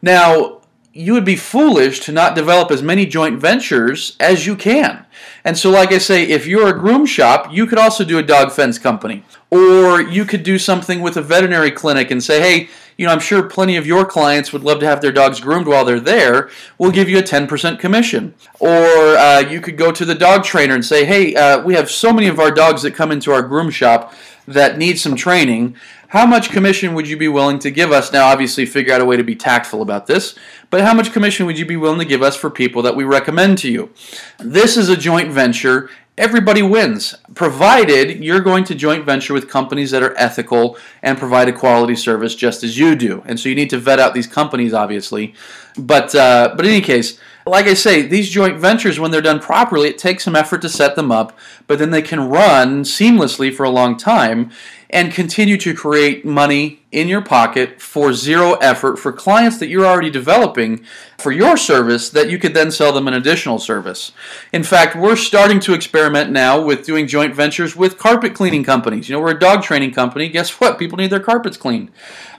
Now, 0.00 0.55
you 0.96 1.12
would 1.12 1.24
be 1.24 1.36
foolish 1.36 2.00
to 2.00 2.12
not 2.12 2.34
develop 2.34 2.70
as 2.70 2.82
many 2.82 3.04
joint 3.04 3.38
ventures 3.38 4.16
as 4.18 4.46
you 4.46 4.56
can. 4.56 5.04
And 5.44 5.56
so, 5.56 5.70
like 5.70 5.92
I 5.92 5.98
say, 5.98 6.24
if 6.24 6.46
you're 6.46 6.68
a 6.68 6.78
groom 6.78 7.04
shop, 7.04 7.52
you 7.52 7.66
could 7.66 7.78
also 7.78 8.02
do 8.02 8.18
a 8.18 8.22
dog 8.22 8.50
fence 8.50 8.78
company. 8.78 9.22
Or 9.50 10.00
you 10.00 10.24
could 10.24 10.42
do 10.42 10.58
something 10.58 11.02
with 11.02 11.16
a 11.16 11.22
veterinary 11.22 11.70
clinic 11.70 12.10
and 12.10 12.22
say, 12.22 12.40
hey, 12.40 12.68
you 12.96 13.06
know, 13.06 13.12
I'm 13.12 13.20
sure 13.20 13.42
plenty 13.42 13.76
of 13.76 13.86
your 13.86 14.04
clients 14.04 14.52
would 14.52 14.62
love 14.62 14.80
to 14.80 14.86
have 14.86 15.00
their 15.00 15.12
dogs 15.12 15.40
groomed 15.40 15.66
while 15.66 15.84
they're 15.84 16.00
there. 16.00 16.48
We'll 16.78 16.90
give 16.90 17.08
you 17.08 17.18
a 17.18 17.22
10% 17.22 17.78
commission. 17.78 18.34
Or 18.58 18.70
uh, 18.70 19.40
you 19.40 19.60
could 19.60 19.76
go 19.76 19.92
to 19.92 20.04
the 20.04 20.14
dog 20.14 20.44
trainer 20.44 20.74
and 20.74 20.84
say, 20.84 21.04
hey, 21.04 21.34
uh, 21.34 21.62
we 21.62 21.74
have 21.74 21.90
so 21.90 22.12
many 22.12 22.26
of 22.26 22.38
our 22.38 22.50
dogs 22.50 22.82
that 22.82 22.92
come 22.92 23.12
into 23.12 23.32
our 23.32 23.42
groom 23.42 23.70
shop 23.70 24.14
that 24.46 24.78
need 24.78 24.98
some 24.98 25.14
training. 25.14 25.76
How 26.08 26.24
much 26.24 26.50
commission 26.50 26.94
would 26.94 27.08
you 27.08 27.16
be 27.16 27.28
willing 27.28 27.58
to 27.58 27.70
give 27.70 27.90
us? 27.90 28.12
Now, 28.12 28.28
obviously, 28.28 28.64
figure 28.64 28.94
out 28.94 29.00
a 29.00 29.04
way 29.04 29.16
to 29.16 29.24
be 29.24 29.34
tactful 29.34 29.82
about 29.82 30.06
this, 30.06 30.38
but 30.70 30.80
how 30.80 30.94
much 30.94 31.12
commission 31.12 31.46
would 31.46 31.58
you 31.58 31.66
be 31.66 31.76
willing 31.76 31.98
to 31.98 32.04
give 32.04 32.22
us 32.22 32.36
for 32.36 32.48
people 32.48 32.80
that 32.82 32.94
we 32.94 33.02
recommend 33.04 33.58
to 33.58 33.70
you? 33.70 33.92
This 34.38 34.76
is 34.76 34.88
a 34.88 34.96
joint 34.96 35.32
venture. 35.32 35.90
Everybody 36.18 36.62
wins, 36.62 37.14
provided 37.34 38.24
you're 38.24 38.40
going 38.40 38.64
to 38.64 38.74
joint 38.74 39.04
venture 39.04 39.34
with 39.34 39.50
companies 39.50 39.90
that 39.90 40.02
are 40.02 40.16
ethical 40.16 40.78
and 41.02 41.18
provide 41.18 41.46
a 41.46 41.52
quality 41.52 41.94
service 41.94 42.34
just 42.34 42.64
as 42.64 42.78
you 42.78 42.96
do. 42.96 43.22
And 43.26 43.38
so 43.38 43.50
you 43.50 43.54
need 43.54 43.68
to 43.68 43.78
vet 43.78 43.98
out 43.98 44.14
these 44.14 44.26
companies, 44.26 44.72
obviously. 44.72 45.34
But 45.76 46.14
uh, 46.14 46.54
but 46.56 46.64
in 46.64 46.72
any 46.72 46.80
case, 46.80 47.20
like 47.44 47.66
I 47.66 47.74
say, 47.74 48.00
these 48.00 48.30
joint 48.30 48.58
ventures, 48.58 48.98
when 48.98 49.10
they're 49.10 49.20
done 49.20 49.40
properly, 49.40 49.90
it 49.90 49.98
takes 49.98 50.24
some 50.24 50.34
effort 50.34 50.62
to 50.62 50.70
set 50.70 50.96
them 50.96 51.12
up, 51.12 51.38
but 51.66 51.78
then 51.78 51.90
they 51.90 52.00
can 52.00 52.30
run 52.30 52.82
seamlessly 52.82 53.54
for 53.54 53.64
a 53.64 53.70
long 53.70 53.98
time 53.98 54.50
and 54.88 55.12
continue 55.12 55.58
to 55.58 55.74
create 55.74 56.24
money 56.24 56.80
in 56.96 57.08
your 57.08 57.20
pocket 57.20 57.80
for 57.80 58.14
zero 58.14 58.54
effort 58.54 58.98
for 58.98 59.12
clients 59.12 59.58
that 59.58 59.68
you're 59.68 59.84
already 59.84 60.08
developing 60.08 60.82
for 61.18 61.30
your 61.30 61.54
service 61.54 62.08
that 62.08 62.30
you 62.30 62.38
could 62.38 62.54
then 62.54 62.70
sell 62.70 62.90
them 62.90 63.06
an 63.06 63.12
additional 63.12 63.58
service. 63.58 64.12
In 64.50 64.62
fact, 64.62 64.96
we're 64.96 65.14
starting 65.14 65.60
to 65.60 65.74
experiment 65.74 66.30
now 66.30 66.58
with 66.58 66.86
doing 66.86 67.06
joint 67.06 67.34
ventures 67.34 67.76
with 67.76 67.98
carpet 67.98 68.34
cleaning 68.34 68.64
companies. 68.64 69.10
You 69.10 69.14
know, 69.14 69.20
we're 69.20 69.36
a 69.36 69.38
dog 69.38 69.62
training 69.62 69.92
company. 69.92 70.30
Guess 70.30 70.58
what? 70.58 70.78
People 70.78 70.96
need 70.96 71.10
their 71.10 71.20
carpets 71.20 71.58
cleaned. 71.58 71.90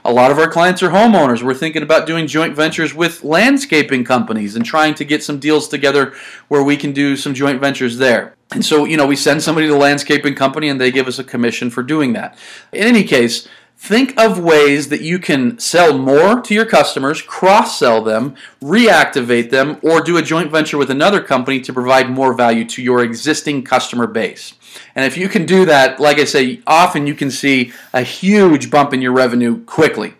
A 0.04 0.12
lot 0.12 0.32
of 0.32 0.38
our 0.38 0.50
clients 0.50 0.82
are 0.82 0.90
homeowners. 0.90 1.40
We're 1.40 1.54
thinking 1.54 1.84
about 1.84 2.08
doing 2.08 2.26
joint 2.26 2.56
ventures 2.56 2.92
with 2.92 3.22
landscaping 3.22 4.04
companies 4.04 4.56
and 4.56 4.64
trying 4.64 4.94
to 4.96 5.04
get 5.04 5.22
some 5.22 5.38
deals 5.38 5.68
together 5.68 6.14
where 6.48 6.64
we 6.64 6.76
can 6.76 6.92
do 6.92 7.16
some 7.16 7.32
joint 7.32 7.60
ventures 7.60 7.98
there. 7.98 8.34
And 8.50 8.64
so, 8.64 8.86
you 8.86 8.96
know, 8.96 9.06
we 9.06 9.16
send 9.16 9.42
somebody 9.42 9.66
to 9.66 9.72
the 9.72 9.78
landscaping 9.78 10.34
company 10.34 10.68
and 10.68 10.80
they 10.80 10.90
give 10.90 11.06
us 11.06 11.18
a 11.18 11.24
commission 11.24 11.68
for 11.68 11.82
doing 11.82 12.14
that. 12.14 12.38
In 12.72 12.86
any 12.86 13.04
case, 13.04 13.46
think 13.78 14.18
of 14.20 14.40
ways 14.40 14.88
that 14.88 15.00
you 15.00 15.18
can 15.18 15.58
sell 15.58 15.96
more 15.96 16.40
to 16.40 16.52
your 16.52 16.66
customers, 16.66 17.22
cross 17.22 17.78
sell 17.78 18.02
them, 18.02 18.34
reactivate 18.60 19.50
them, 19.50 19.78
or 19.82 20.00
do 20.00 20.16
a 20.16 20.22
joint 20.22 20.50
venture 20.50 20.76
with 20.76 20.90
another 20.90 21.22
company 21.22 21.60
to 21.60 21.72
provide 21.72 22.10
more 22.10 22.34
value 22.34 22.64
to 22.64 22.82
your 22.82 23.02
existing 23.02 23.62
customer 23.62 24.06
base. 24.06 24.54
And 24.94 25.04
if 25.04 25.16
you 25.16 25.28
can 25.28 25.46
do 25.46 25.64
that, 25.64 26.00
like 26.00 26.18
I 26.18 26.24
say, 26.24 26.60
often 26.66 27.06
you 27.06 27.14
can 27.14 27.30
see 27.30 27.72
a 27.94 28.02
huge 28.02 28.70
bump 28.70 28.92
in 28.92 29.00
your 29.00 29.12
revenue 29.12 29.64
quickly. 29.64 30.14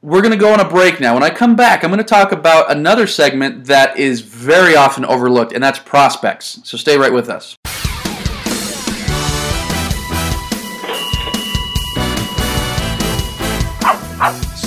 We're 0.00 0.22
going 0.22 0.32
to 0.32 0.38
go 0.38 0.52
on 0.52 0.60
a 0.60 0.68
break 0.68 0.98
now. 0.98 1.14
When 1.14 1.22
I 1.22 1.30
come 1.30 1.54
back, 1.54 1.84
I'm 1.84 1.90
going 1.90 1.98
to 1.98 2.04
talk 2.04 2.32
about 2.32 2.70
another 2.70 3.06
segment 3.06 3.66
that 3.66 3.96
is 3.98 4.20
very 4.20 4.74
often 4.74 5.04
overlooked, 5.04 5.52
and 5.52 5.62
that's 5.62 5.78
prospects. 5.78 6.60
So 6.64 6.76
stay 6.76 6.96
right 6.96 7.12
with 7.12 7.28
us. 7.28 7.56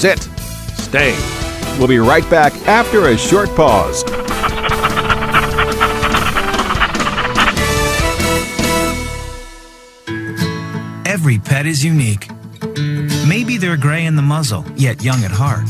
Sit. 0.05 0.21
Stay. 0.77 1.17
We'll 1.79 1.87
be 1.87 1.97
right 1.97 2.29
back 2.29 2.53
after 2.67 3.07
a 3.07 3.17
short 3.17 3.49
pause. 3.55 4.03
Every 11.07 11.39
pet 11.39 11.65
is 11.65 11.83
unique. 11.83 12.29
Maybe 13.27 13.57
they're 13.57 13.77
gray 13.77 14.05
in 14.05 14.15
the 14.15 14.21
muzzle, 14.21 14.63
yet 14.75 15.03
young 15.03 15.23
at 15.23 15.31
heart. 15.31 15.65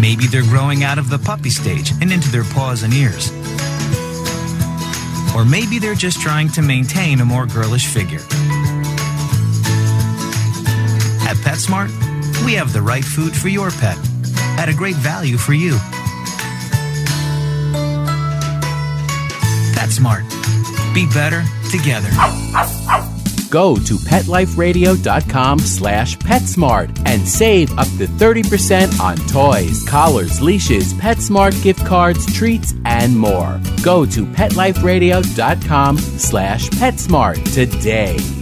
Maybe 0.00 0.26
they're 0.26 0.40
growing 0.44 0.82
out 0.82 0.96
of 0.96 1.10
the 1.10 1.18
puppy 1.18 1.50
stage 1.50 1.90
and 2.00 2.10
into 2.10 2.30
their 2.30 2.44
paws 2.44 2.82
and 2.82 2.94
ears. 2.94 3.30
Or 5.36 5.44
maybe 5.44 5.78
they're 5.78 5.94
just 5.94 6.18
trying 6.22 6.48
to 6.52 6.62
maintain 6.62 7.20
a 7.20 7.26
more 7.26 7.44
girlish 7.44 7.88
figure. 7.88 8.22
At 11.28 11.36
PetSmart, 11.44 12.11
we 12.44 12.54
have 12.54 12.72
the 12.72 12.82
right 12.82 13.04
food 13.04 13.36
for 13.36 13.48
your 13.48 13.70
pet 13.70 13.98
at 14.58 14.68
a 14.68 14.74
great 14.74 14.96
value 14.96 15.36
for 15.36 15.54
you. 15.54 15.72
PetSmart. 19.74 20.24
Be 20.94 21.06
better 21.12 21.42
together. 21.70 22.10
Go 23.50 23.76
to 23.76 23.94
PetLifeRadio.com 23.96 25.58
slash 25.58 26.16
PetSmart 26.16 27.02
and 27.04 27.28
save 27.28 27.70
up 27.78 27.86
to 27.98 28.06
30% 28.06 28.98
on 28.98 29.16
toys, 29.28 29.86
collars, 29.86 30.40
leashes, 30.40 30.94
PetSmart 30.94 31.62
gift 31.62 31.84
cards, 31.84 32.32
treats, 32.32 32.72
and 32.86 33.16
more. 33.16 33.60
Go 33.82 34.06
to 34.06 34.24
PetLifeRadio.com 34.24 35.98
slash 35.98 36.70
PetSmart 36.70 37.52
today. 37.52 38.41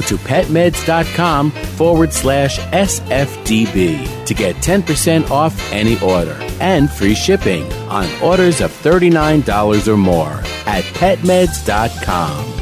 to 0.00 0.16
petmeds.com 0.16 1.50
forward 1.50 2.12
slash 2.12 2.58
SFDB 2.58 4.24
to 4.26 4.34
get 4.34 4.56
10% 4.56 5.30
off 5.30 5.72
any 5.72 6.00
order 6.00 6.38
and 6.60 6.90
free 6.90 7.14
shipping 7.14 7.70
on 7.84 8.06
orders 8.22 8.60
of 8.60 8.70
$39 8.70 9.88
or 9.88 9.96
more 9.96 10.42
at 10.66 10.84
petmeds.com. 10.94 12.61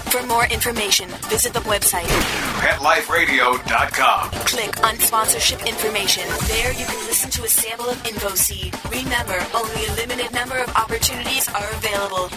For 0.11 0.21
more 0.27 0.43
information, 0.47 1.07
visit 1.29 1.53
the 1.53 1.61
website 1.61 2.03
PetLifeRadio.com. 2.59 4.29
Click 4.45 4.83
on 4.83 4.97
sponsorship 4.97 5.65
information. 5.65 6.23
There 6.47 6.73
you 6.73 6.85
can 6.85 7.07
listen 7.07 7.29
to 7.31 7.43
a 7.45 7.47
sample 7.47 7.85
of 7.89 7.95
InfoSeed. 8.03 8.73
Remember, 8.91 9.39
only 9.55 9.85
a 9.85 9.93
limited 9.93 10.33
number 10.33 10.57
of 10.57 10.67
opportunities 10.75 11.47
are 11.47 11.69
available. 11.75 12.29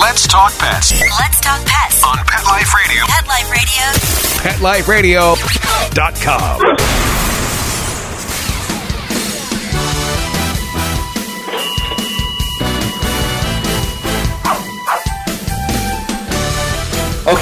Let's 0.00 0.26
talk 0.26 0.52
pets 0.58 1.00
Let's 1.00 1.40
talk 1.40 1.64
pets 1.64 2.02
on 2.02 2.18
Pet 2.26 2.44
Life 2.46 2.74
Radio. 2.74 3.04
Pet 3.06 3.28
Life 3.28 4.88
Radio. 4.88 5.36
PetLifeRadio.com. 5.36 7.23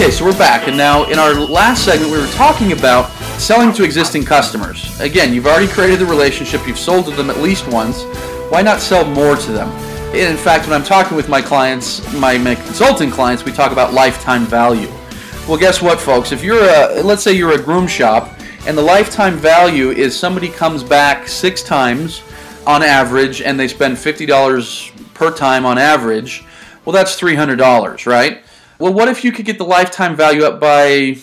Okay, 0.03 0.11
so 0.11 0.25
we're 0.25 0.37
back, 0.37 0.67
and 0.67 0.77
now 0.77 1.05
in 1.05 1.17
our 1.17 1.33
last 1.33 1.85
segment, 1.85 2.11
we 2.11 2.19
were 2.19 2.27
talking 2.33 2.73
about 2.73 3.09
selling 3.39 3.73
to 3.75 3.85
existing 3.85 4.25
customers. 4.25 4.99
Again, 4.99 5.33
you've 5.33 5.47
already 5.47 5.69
created 5.69 6.01
the 6.01 6.07
relationship, 6.07 6.67
you've 6.67 6.77
sold 6.77 7.05
to 7.05 7.13
them 7.13 7.31
at 7.31 7.37
least 7.37 7.69
once. 7.69 8.03
Why 8.51 8.63
not 8.63 8.81
sell 8.81 9.05
more 9.05 9.37
to 9.37 9.53
them? 9.53 9.69
And 10.09 10.17
in 10.17 10.37
fact, 10.37 10.67
when 10.67 10.75
I'm 10.75 10.83
talking 10.83 11.17
with 11.17 11.29
my 11.29 11.41
clients, 11.41 12.03
my, 12.15 12.37
my 12.37 12.57
consulting 12.57 13.13
clients, 13.13 13.45
we 13.45 13.53
talk 13.53 13.71
about 13.71 13.95
lifetime 13.95 14.45
value. 14.45 14.89
Well, 15.47 15.57
guess 15.57 15.81
what, 15.81 16.01
folks? 16.01 16.33
If 16.33 16.43
you're 16.43 16.65
a, 16.65 17.01
let's 17.05 17.23
say 17.23 17.33
you're 17.35 17.53
a 17.53 17.63
groom 17.63 17.87
shop, 17.87 18.29
and 18.67 18.77
the 18.77 18.83
lifetime 18.83 19.37
value 19.37 19.91
is 19.91 20.19
somebody 20.19 20.49
comes 20.49 20.83
back 20.83 21.29
six 21.29 21.63
times 21.63 22.25
on 22.67 22.83
average, 22.83 23.41
and 23.41 23.57
they 23.57 23.69
spend 23.69 23.97
$50 23.97 25.15
per 25.15 25.33
time 25.33 25.65
on 25.65 25.79
average, 25.79 26.43
well, 26.85 26.93
that's 26.93 27.21
$300, 27.21 28.05
right? 28.05 28.42
Well, 28.83 28.93
what 28.93 29.07
if 29.07 29.23
you 29.23 29.31
could 29.31 29.45
get 29.45 29.59
the 29.59 29.65
lifetime 29.65 30.17
value 30.17 30.43
up 30.43 30.59
by, 30.59 31.17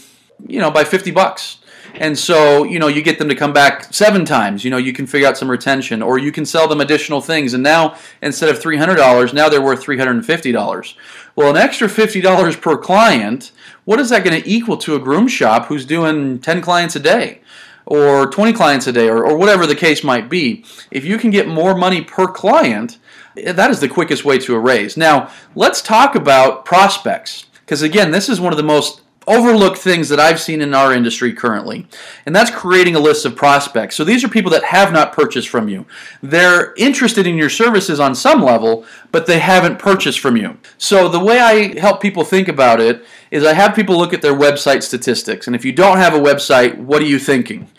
you 0.48 0.60
know, 0.62 0.72
by 0.72 0.86
50 0.86 1.12
bucks? 1.12 1.58
And 1.94 2.18
so, 2.18 2.64
you 2.64 2.80
know, 2.80 2.88
you 2.88 3.02
get 3.02 3.20
them 3.20 3.28
to 3.28 3.36
come 3.36 3.52
back 3.52 3.94
seven 3.94 4.24
times. 4.24 4.64
You 4.64 4.72
know, 4.72 4.78
you 4.78 4.94
can 4.94 5.06
figure 5.06 5.28
out 5.28 5.38
some 5.38 5.52
retention, 5.52 6.02
or 6.02 6.18
you 6.18 6.32
can 6.32 6.46
sell 6.46 6.70
them 6.70 6.80
additional 6.80 7.20
things. 7.20 7.54
And 7.54 7.62
now, 7.62 7.98
instead 8.22 8.48
of 8.48 8.62
$300, 8.62 9.34
now 9.34 9.50
they're 9.50 9.62
worth 9.62 9.84
$350. 9.84 10.94
Well, 11.36 11.50
an 11.50 11.58
extra 11.58 11.90
$50 11.90 12.62
per 12.62 12.78
client, 12.78 13.52
what 13.84 14.00
is 14.00 14.10
that 14.12 14.24
going 14.24 14.42
to 14.42 14.50
equal 14.50 14.78
to 14.78 14.96
a 14.96 15.00
groom 15.00 15.28
shop 15.28 15.66
who's 15.66 15.86
doing 15.86 16.40
10 16.40 16.62
clients 16.62 16.96
a 16.96 17.02
day? 17.02 17.42
Or 17.86 18.28
20 18.32 18.54
clients 18.54 18.88
a 18.88 18.94
day, 18.94 19.10
or, 19.10 19.26
or 19.26 19.36
whatever 19.36 19.68
the 19.68 19.76
case 19.76 20.02
might 20.02 20.30
be. 20.30 20.64
If 20.92 21.04
you 21.04 21.18
can 21.18 21.30
get 21.30 21.46
more 21.46 21.76
money 21.76 22.06
per 22.06 22.28
client, 22.28 23.00
that 23.36 23.70
is 23.70 23.82
the 23.82 23.90
quickest 23.90 24.24
way 24.24 24.38
to 24.40 24.56
a 24.56 24.60
raise. 24.60 24.96
Now, 24.96 25.30
let's 25.56 25.82
talk 25.82 26.16
about 26.16 26.64
prospects. 26.64 27.48
Because 27.70 27.84
again, 27.84 28.10
this 28.10 28.30
is 28.30 28.42
one 28.42 28.52
of 28.52 28.58
the 28.58 28.64
most 28.64 29.02
overlooked 29.28 29.78
things 29.78 30.10
that 30.10 30.20
I've 30.20 30.42
seen 30.42 30.60
in 30.60 30.74
our 30.74 30.92
industry 30.92 31.32
currently, 31.32 31.86
and 32.26 32.36
that's 32.36 32.50
creating 32.50 32.96
a 32.96 33.00
list 33.00 33.28
of 33.28 33.36
prospects. 33.36 33.96
So 33.96 34.04
these 34.04 34.24
are 34.24 34.28
people 34.28 34.50
that 34.54 34.64
have 34.64 34.92
not 34.92 35.14
purchased 35.14 35.50
from 35.50 35.70
you. 35.70 35.86
They're 36.24 36.74
interested 36.78 37.28
in 37.28 37.38
your 37.38 37.52
services 37.52 38.00
on 38.00 38.16
some 38.16 38.42
level, 38.42 38.86
but 39.12 39.28
they 39.28 39.38
haven't 39.38 39.78
purchased 39.78 40.20
from 40.20 40.36
you. 40.36 40.58
So 40.80 41.08
the 41.08 41.20
way 41.20 41.40
I 41.40 41.80
help 41.80 42.02
people 42.02 42.24
think 42.24 42.48
about 42.48 42.82
it 42.82 43.06
is 43.30 43.46
I 43.46 43.54
have 43.54 43.76
people 43.76 44.00
look 44.00 44.16
at 44.16 44.24
their 44.24 44.34
website 44.34 44.82
statistics, 44.82 45.46
and 45.46 45.56
if 45.56 45.64
you 45.64 45.72
don't 45.72 45.98
have 45.98 46.16
a 46.16 46.20
website, 46.20 46.76
what 46.76 47.04
are 47.04 47.06
you 47.06 47.20
thinking? 47.20 47.70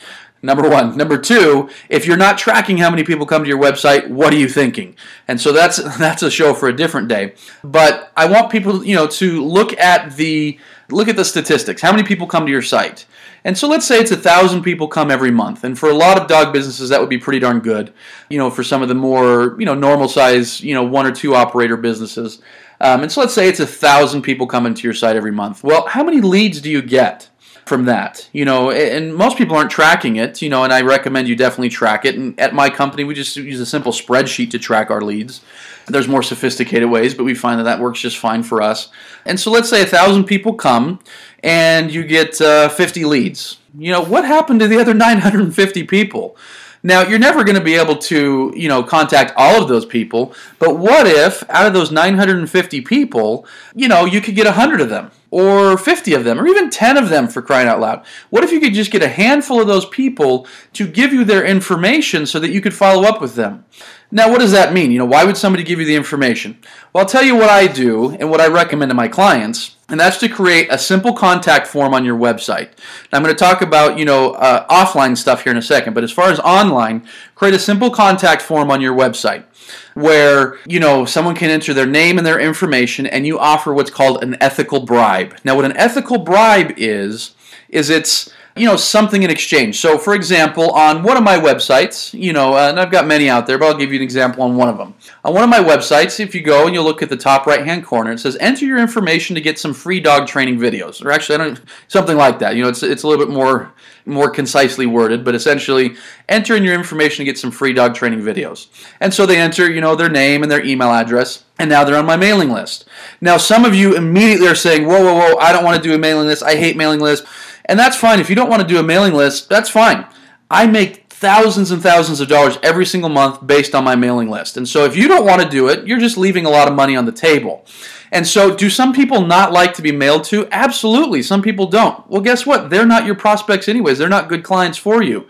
Number 0.43 0.69
one. 0.69 0.97
Number 0.97 1.19
two, 1.19 1.69
if 1.91 2.07
you're 2.07 2.17
not 2.17 2.39
tracking 2.39 2.79
how 2.79 2.89
many 2.89 3.05
people 3.05 3.27
come 3.27 3.43
to 3.43 3.49
your 3.49 3.61
website, 3.61 4.09
what 4.09 4.33
are 4.33 4.39
you 4.39 4.49
thinking? 4.49 4.97
And 5.29 5.39
so 5.39 5.53
that's 5.53 5.77
that's 5.99 6.23
a 6.23 6.31
show 6.31 6.55
for 6.55 6.69
a 6.69 6.77
different 6.77 7.09
day. 7.09 7.35
But 7.63 8.11
I 8.17 8.27
want 8.27 8.51
people, 8.51 8.85
you 8.85 8.95
know, 8.95 9.07
to 9.07 9.45
look 9.45 9.79
at 9.79 10.17
the 10.17 10.59
look 10.89 11.09
at 11.09 11.17
the 11.17 11.25
statistics. 11.25 11.83
How 11.83 11.93
many 11.93 12.05
people 12.05 12.27
come 12.27 12.47
to 12.47 12.53
your 12.53 12.63
site? 12.63 13.07
And 13.45 13.57
so 13.57 13.69
let's 13.69 13.87
say 13.87 13.99
it's 14.01 14.11
a 14.11 14.17
thousand 14.17 14.63
people 14.63 14.89
come 14.89 15.11
every 15.11 15.31
month, 15.31 15.65
and 15.65 15.79
for 15.79 15.89
a 15.89 15.95
lot 15.95 16.21
of 16.21 16.29
dog 16.29 16.53
businesses, 16.53 16.91
that 16.91 17.01
would 17.01 17.09
be 17.09 17.19
pretty 17.19 17.39
darn 17.39 17.61
good. 17.61 17.93
You 18.29 18.39
know, 18.39 18.51
for 18.51 18.63
some 18.63 18.83
of 18.83 18.89
the 18.89 18.95
more 18.95 19.57
you 19.59 19.67
know 19.67 19.75
normal 19.75 20.09
size, 20.09 20.61
you 20.63 20.75
know, 20.75 20.83
one 20.83 21.07
or 21.07 21.13
two 21.13 21.35
operator 21.35 21.77
businesses. 21.77 22.41
Um, 22.83 23.03
and 23.03 23.13
so 23.13 23.21
let's 23.21 23.35
say 23.35 23.47
it's 23.47 23.61
a 23.61 23.67
thousand 23.67 24.23
people 24.23 24.47
coming 24.47 24.73
to 24.73 24.83
your 24.83 24.95
site 24.95 25.15
every 25.15 25.33
month. 25.33 25.63
Well, 25.63 25.87
how 25.87 26.03
many 26.03 26.23
leads 26.23 26.63
do 26.63 26.71
you 26.71 26.81
get? 26.81 27.29
From 27.71 27.85
that 27.85 28.29
you 28.33 28.45
know 28.45 28.73
and 28.73 29.15
most 29.15 29.39
people 29.39 29.55
aren't 29.55 29.71
tracking 29.71 30.17
it 30.17 30.43
you 30.43 30.49
know 30.49 30.65
and 30.65 30.73
i 30.73 30.81
recommend 30.81 31.29
you 31.29 31.37
definitely 31.37 31.69
track 31.69 32.05
it. 32.05 32.17
And 32.17 32.39
at 32.39 32.53
my 32.53 32.69
company 32.69 33.05
we 33.05 33.15
just 33.15 33.37
use 33.37 33.61
a 33.61 33.65
simple 33.65 33.93
spreadsheet 33.93 34.51
to 34.51 34.59
track 34.59 34.91
our 34.91 35.01
leads. 35.01 35.41
There's 35.87 36.09
more 36.09 36.25
sophisticated 36.25 36.91
ways 36.91 37.15
but 37.15 37.23
we 37.23 37.33
find 37.33 37.61
that 37.61 37.65
that 37.65 37.79
works 37.79 38.01
just 38.01 38.19
fine 38.19 38.43
for 38.43 38.61
us. 38.61 38.89
And 39.25 39.39
so 39.39 39.53
let's 39.53 39.71
say 39.71 39.83
a 39.83 39.87
thousand 39.87 40.25
people 40.25 40.55
come 40.55 40.99
and 41.45 41.93
you 41.93 42.03
get 42.03 42.41
uh, 42.41 42.69
50 42.71 43.05
leads. 43.05 43.59
You 43.79 43.93
know 43.93 44.03
what 44.03 44.25
happened 44.25 44.59
to 44.61 44.67
the 44.67 44.81
other 44.81 44.93
950 44.93 45.85
people? 45.85 46.37
Now, 46.83 47.03
you're 47.03 47.19
never 47.19 47.45
going 47.45 47.59
to 47.59 47.63
be 47.63 47.75
able 47.75 47.99
to, 48.09 48.55
you 48.57 48.67
know, 48.67 48.83
contact 48.83 49.35
all 49.37 49.63
of 49.63 49.69
those 49.69 49.85
people, 49.85 50.35
but 50.59 50.79
what 50.79 51.07
if 51.07 51.45
out 51.51 51.67
of 51.67 51.75
those 51.75 51.91
950 51.91 52.81
people, 52.81 53.47
you 53.75 53.87
know, 53.87 54.07
you 54.07 54.23
could 54.23 54.35
get 54.35 54.47
100 54.47 54.81
of 54.81 54.89
them 54.89 55.11
or 55.31 55.79
50 55.79 56.15
of 56.15 56.25
them 56.25 56.39
or 56.39 56.47
even 56.47 56.71
10 56.71 56.97
of 56.97 57.09
them 57.09 57.29
for 57.29 57.43
crying 57.43 57.69
out 57.69 57.81
loud? 57.81 58.05
What 58.31 58.45
if 58.45 58.53
you 58.53 58.61
could 58.61 58.75
just 58.75 58.91
get 58.91 59.03
a 59.03 59.09
handful 59.09 59.61
of 59.61 59.67
those 59.67 59.87
people 59.87 60.47
to 60.75 60.87
give 60.87 61.13
you 61.13 61.25
their 61.25 61.45
information 61.45 62.27
so 62.27 62.39
that 62.41 62.51
you 62.51 62.61
could 62.61 62.75
follow 62.75 63.05
up 63.05 63.21
with 63.21 63.35
them? 63.35 63.65
Now, 64.11 64.29
what 64.29 64.41
does 64.41 64.53
that 64.53 64.73
mean? 64.73 64.91
You 64.91 64.99
know, 64.99 65.05
why 65.05 65.25
would 65.25 65.37
somebody 65.37 65.63
give 65.63 65.79
you 65.79 65.87
the 65.87 65.95
information? 65.95 66.59
Well, 66.93 67.05
I'll 67.05 67.09
tell 67.09 67.23
you 67.23 67.37
what 67.37 67.49
I 67.49 67.69
do 67.69 68.11
and 68.11 68.29
what 68.29 68.41
I 68.41 68.49
recommend 68.49 68.91
to 68.91 68.95
my 68.95 69.09
clients 69.09 69.77
and 69.91 69.99
that's 69.99 70.19
to 70.19 70.29
create 70.29 70.69
a 70.71 70.79
simple 70.79 71.13
contact 71.13 71.67
form 71.67 71.93
on 71.93 72.05
your 72.05 72.17
website. 72.17 72.71
Now, 73.13 73.19
I'm 73.19 73.23
going 73.23 73.35
to 73.35 73.39
talk 73.39 73.61
about 73.61 73.99
you 73.99 74.05
know 74.05 74.33
uh, 74.33 74.67
offline 74.69 75.19
stuff 75.19 75.43
here 75.43 75.53
in 75.53 75.59
a 75.59 75.63
second, 75.63 75.95
but 75.95 76.05
as 76.05 76.13
far 76.13 76.31
as 76.31 76.39
online, 76.41 77.07
create 77.35 77.55
a 77.55 77.59
simple 77.59 77.91
contact 77.91 78.41
form 78.41 78.71
on 78.71 78.81
your 78.81 78.95
website 78.95 79.45
where 79.95 80.59
you 80.67 80.81
know 80.81 81.05
someone 81.05 81.35
can 81.35 81.51
enter 81.51 81.75
their 81.75 81.87
name 81.87 82.19
and 82.19 82.27
their 82.27 82.41
information, 82.41 83.07
and 83.07 83.27
you 83.27 83.39
offer 83.39 83.73
what's 83.73 83.91
called 83.91 84.23
an 84.23 84.37
ethical 84.41 84.81
bribe. 84.81 85.37
Now, 85.45 85.57
what 85.57 85.65
an 85.65 85.77
ethical 85.77 86.19
bribe 86.19 86.73
is 86.77 87.35
is 87.69 87.91
it's 87.91 88.31
you 88.61 88.67
know 88.67 88.77
something 88.77 89.23
in 89.23 89.31
exchange. 89.31 89.81
So, 89.81 89.97
for 89.97 90.15
example, 90.15 90.71
on 90.73 91.03
one 91.03 91.17
of 91.17 91.23
my 91.23 91.39
websites, 91.39 92.13
you 92.13 92.35
know, 92.35 92.57
and 92.59 92.79
I've 92.79 92.91
got 92.91 93.07
many 93.07 93.31
out 93.31 93.47
there, 93.47 93.57
but 93.57 93.67
I'll 93.67 93.79
give 93.79 93.91
you 93.91 93.97
an 93.97 94.03
example 94.03 94.43
on 94.43 94.55
one 94.55 94.69
of 94.69 94.77
them. 94.77 94.95
On 95.25 95.33
one 95.33 95.45
of 95.45 95.49
my 95.49 95.61
websites, 95.61 96.21
if 96.21 96.35
you 96.35 96.43
go 96.43 96.67
and 96.67 96.75
you 96.75 96.83
look 96.83 97.03
at 97.03 97.09
the 97.09 97.17
top 97.17 97.47
right-hand 97.47 97.87
corner, 97.87 98.13
it 98.13 98.21
says 98.21 98.37
enter 98.39 98.67
your 98.67 98.77
information 98.77 99.35
to 99.35 99.41
get 99.41 99.59
some 99.59 99.73
free 99.73 99.99
dog 99.99 100.27
training 100.27 100.59
videos, 100.59 101.03
or 101.03 101.11
actually, 101.11 101.37
I 101.37 101.39
don't 101.39 101.61
something 101.89 102.19
like 102.19 102.39
that. 102.41 102.55
You 102.55 102.63
know, 102.63 102.69
it's 102.69 102.83
it's 102.83 103.03
a 103.03 103.09
little 103.09 103.25
bit 103.25 103.33
more 103.33 103.73
more 104.05 104.29
concisely 104.29 104.87
worded, 104.87 105.25
but 105.25 105.35
essentially, 105.35 105.95
enter 106.29 106.55
in 106.55 106.65
your 106.65 106.75
information 106.75 107.25
to 107.25 107.25
get 107.25 107.39
some 107.39 107.51
free 107.51 107.73
dog 107.73 107.95
training 107.95 108.21
videos. 108.21 108.67
And 109.01 109.15
so 109.15 109.25
they 109.25 109.39
enter, 109.39 109.71
you 109.71 109.81
know, 109.81 109.95
their 109.95 110.09
name 110.09 110.43
and 110.43 110.51
their 110.51 110.65
email 110.65 110.91
address, 110.91 111.45
and 111.59 111.71
now 111.71 111.85
they're 111.85 111.97
on 111.97 112.07
my 112.07 112.17
mailing 112.17 112.51
list. 112.51 112.87
Now, 113.21 113.37
some 113.37 113.65
of 113.65 113.75
you 113.75 113.97
immediately 113.97 114.49
are 114.49 114.55
saying, 114.55 114.87
"Whoa, 114.87 115.03
whoa, 115.03 115.15
whoa! 115.15 115.39
I 115.39 115.53
don't 115.53 115.65
want 115.65 115.83
to 115.83 115.89
do 115.89 115.95
a 115.95 115.99
mailing 115.99 116.27
list. 116.27 116.43
I 116.43 116.57
hate 116.57 116.77
mailing 116.77 117.01
lists." 117.01 117.27
And 117.65 117.79
that's 117.79 117.97
fine. 117.97 118.21
If 118.21 118.29
you 118.29 118.37
don't 118.37 118.51
want 118.51 118.63
to 118.63 118.69
do 118.69 118.79
a 118.79 118.83
mailing 118.83 119.15
list, 119.15 119.49
that's 119.49 119.71
fine. 119.71 120.07
I 120.51 120.67
make 120.67 121.07
thousands 121.11 121.71
and 121.71 121.83
thousands 121.83 122.21
of 122.21 122.29
dollars 122.29 122.59
every 122.63 122.87
single 122.87 123.11
month 123.11 123.47
based 123.47 123.75
on 123.75 123.85
my 123.85 123.95
mailing 123.95 124.31
list. 124.31 124.57
And 124.57 124.69
so 124.69 124.85
if 124.85 124.97
you 124.97 125.07
don't 125.07 125.27
want 125.27 125.43
to 125.43 125.49
do 125.49 125.69
it, 125.69 125.87
you're 125.87 126.01
just 126.01 126.17
leaving 126.17 126.47
a 126.47 126.51
lot 126.51 126.67
of 126.67 126.75
money 126.75 126.97
on 126.97 127.05
the 127.05 127.13
table. 127.13 127.65
And 128.13 128.27
so, 128.27 128.57
do 128.57 128.69
some 128.69 128.93
people 128.93 129.25
not 129.25 129.53
like 129.53 129.75
to 129.75 129.83
be 129.83 129.93
mailed 129.93 130.25
to? 130.25 130.49
Absolutely. 130.51 131.23
Some 131.23 131.43
people 131.43 131.67
don't. 131.67 132.09
Well, 132.09 132.21
guess 132.21 132.45
what? 132.45 132.69
They're 132.69 132.87
not 132.87 133.07
your 133.07 133.15
prospects, 133.15 133.69
anyways. 133.69 133.99
They're 133.99 134.09
not 134.09 134.29
good 134.29 134.43
clients 134.43 134.79
for 134.79 135.03
you. 135.03 135.29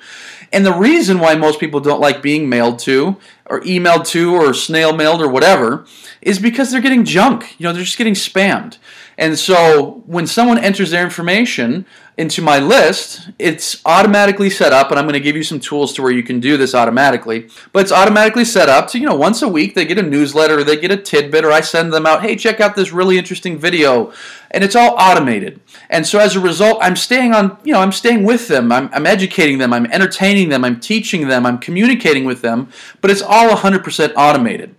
And 0.53 0.65
the 0.67 0.73
reason 0.73 1.21
why 1.21 1.37
most 1.37 1.61
people 1.61 1.81
don't 1.81 2.01
like 2.01 2.23
being 2.23 2.49
mailed 2.49 2.79
to, 2.81 3.17
or 3.47 3.61
emailed 3.61 4.07
to, 4.09 4.35
or 4.35 4.55
snail 4.55 4.97
mailed, 4.97 5.21
or 5.21 5.29
whatever, 5.29 5.85
is 6.23 6.39
because 6.39 6.71
they're 6.71 6.81
getting 6.81 7.05
junk. 7.05 7.55
You 7.59 7.65
know, 7.65 7.73
they're 7.73 7.85
just 7.85 7.99
getting 7.99 8.15
spammed. 8.15 8.79
And 9.21 9.39
so, 9.39 10.03
when 10.07 10.27
someone 10.27 10.59
enters 10.59 10.91
their 10.91 11.05
information, 11.05 11.85
into 12.21 12.43
my 12.43 12.59
list, 12.59 13.31
it's 13.39 13.81
automatically 13.87 14.51
set 14.51 14.75
up, 14.75 14.91
and 14.91 14.99
I'm 14.99 15.07
going 15.07 15.15
to 15.15 15.21
give 15.21 15.37
you 15.37 15.43
some 15.43 15.59
tools 15.59 15.95
to 15.95 16.03
where 16.03 16.13
you 16.13 16.23
can 16.23 16.39
do 16.39 16.59
this 16.59 16.75
automatically. 16.75 17.49
But 17.73 17.81
it's 17.81 17.93
automatically 17.93 18.45
set 18.45 18.69
up 18.69 18.89
to, 18.89 18.99
you 18.99 19.07
know, 19.07 19.15
once 19.15 19.41
a 19.41 19.49
week 19.49 19.75
they 19.75 19.87
get 19.87 19.97
a 19.97 20.03
newsletter, 20.03 20.59
or 20.59 20.65
they 20.65 20.77
get 20.77 20.91
a 20.91 20.99
tidbit, 20.99 21.47
or 21.47 21.51
I 21.51 21.63
send 21.63 21.95
them 21.95 22.05
out, 22.05 22.21
hey, 22.21 22.37
check 22.37 22.61
out 22.61 22.77
this 22.77 22.93
really 22.93 23.17
interesting 23.17 23.57
video. 23.59 24.13
And 24.51 24.63
it's 24.63 24.77
all 24.77 24.97
automated. 24.99 25.61
And 25.89 26.07
so 26.07 26.19
as 26.19 26.37
a 26.37 26.41
result, 26.41 26.79
I'm 26.83 26.95
staying 26.95 27.33
on, 27.33 27.57
you 27.65 27.73
know, 27.73 27.81
I'm 27.81 27.93
staying 27.93 28.25
with 28.25 28.49
them, 28.49 28.71
I'm, 28.71 28.91
I'm 28.93 29.07
educating 29.07 29.57
them, 29.57 29.73
I'm 29.73 29.87
entertaining 29.87 30.51
them, 30.51 30.63
I'm 30.63 30.79
teaching 30.79 31.27
them, 31.27 31.47
I'm 31.47 31.57
communicating 31.57 32.27
with 32.27 32.43
them, 32.43 32.69
but 33.01 33.11
it's 33.11 33.23
all 33.23 33.49
100% 33.49 34.13
automated. 34.15 34.75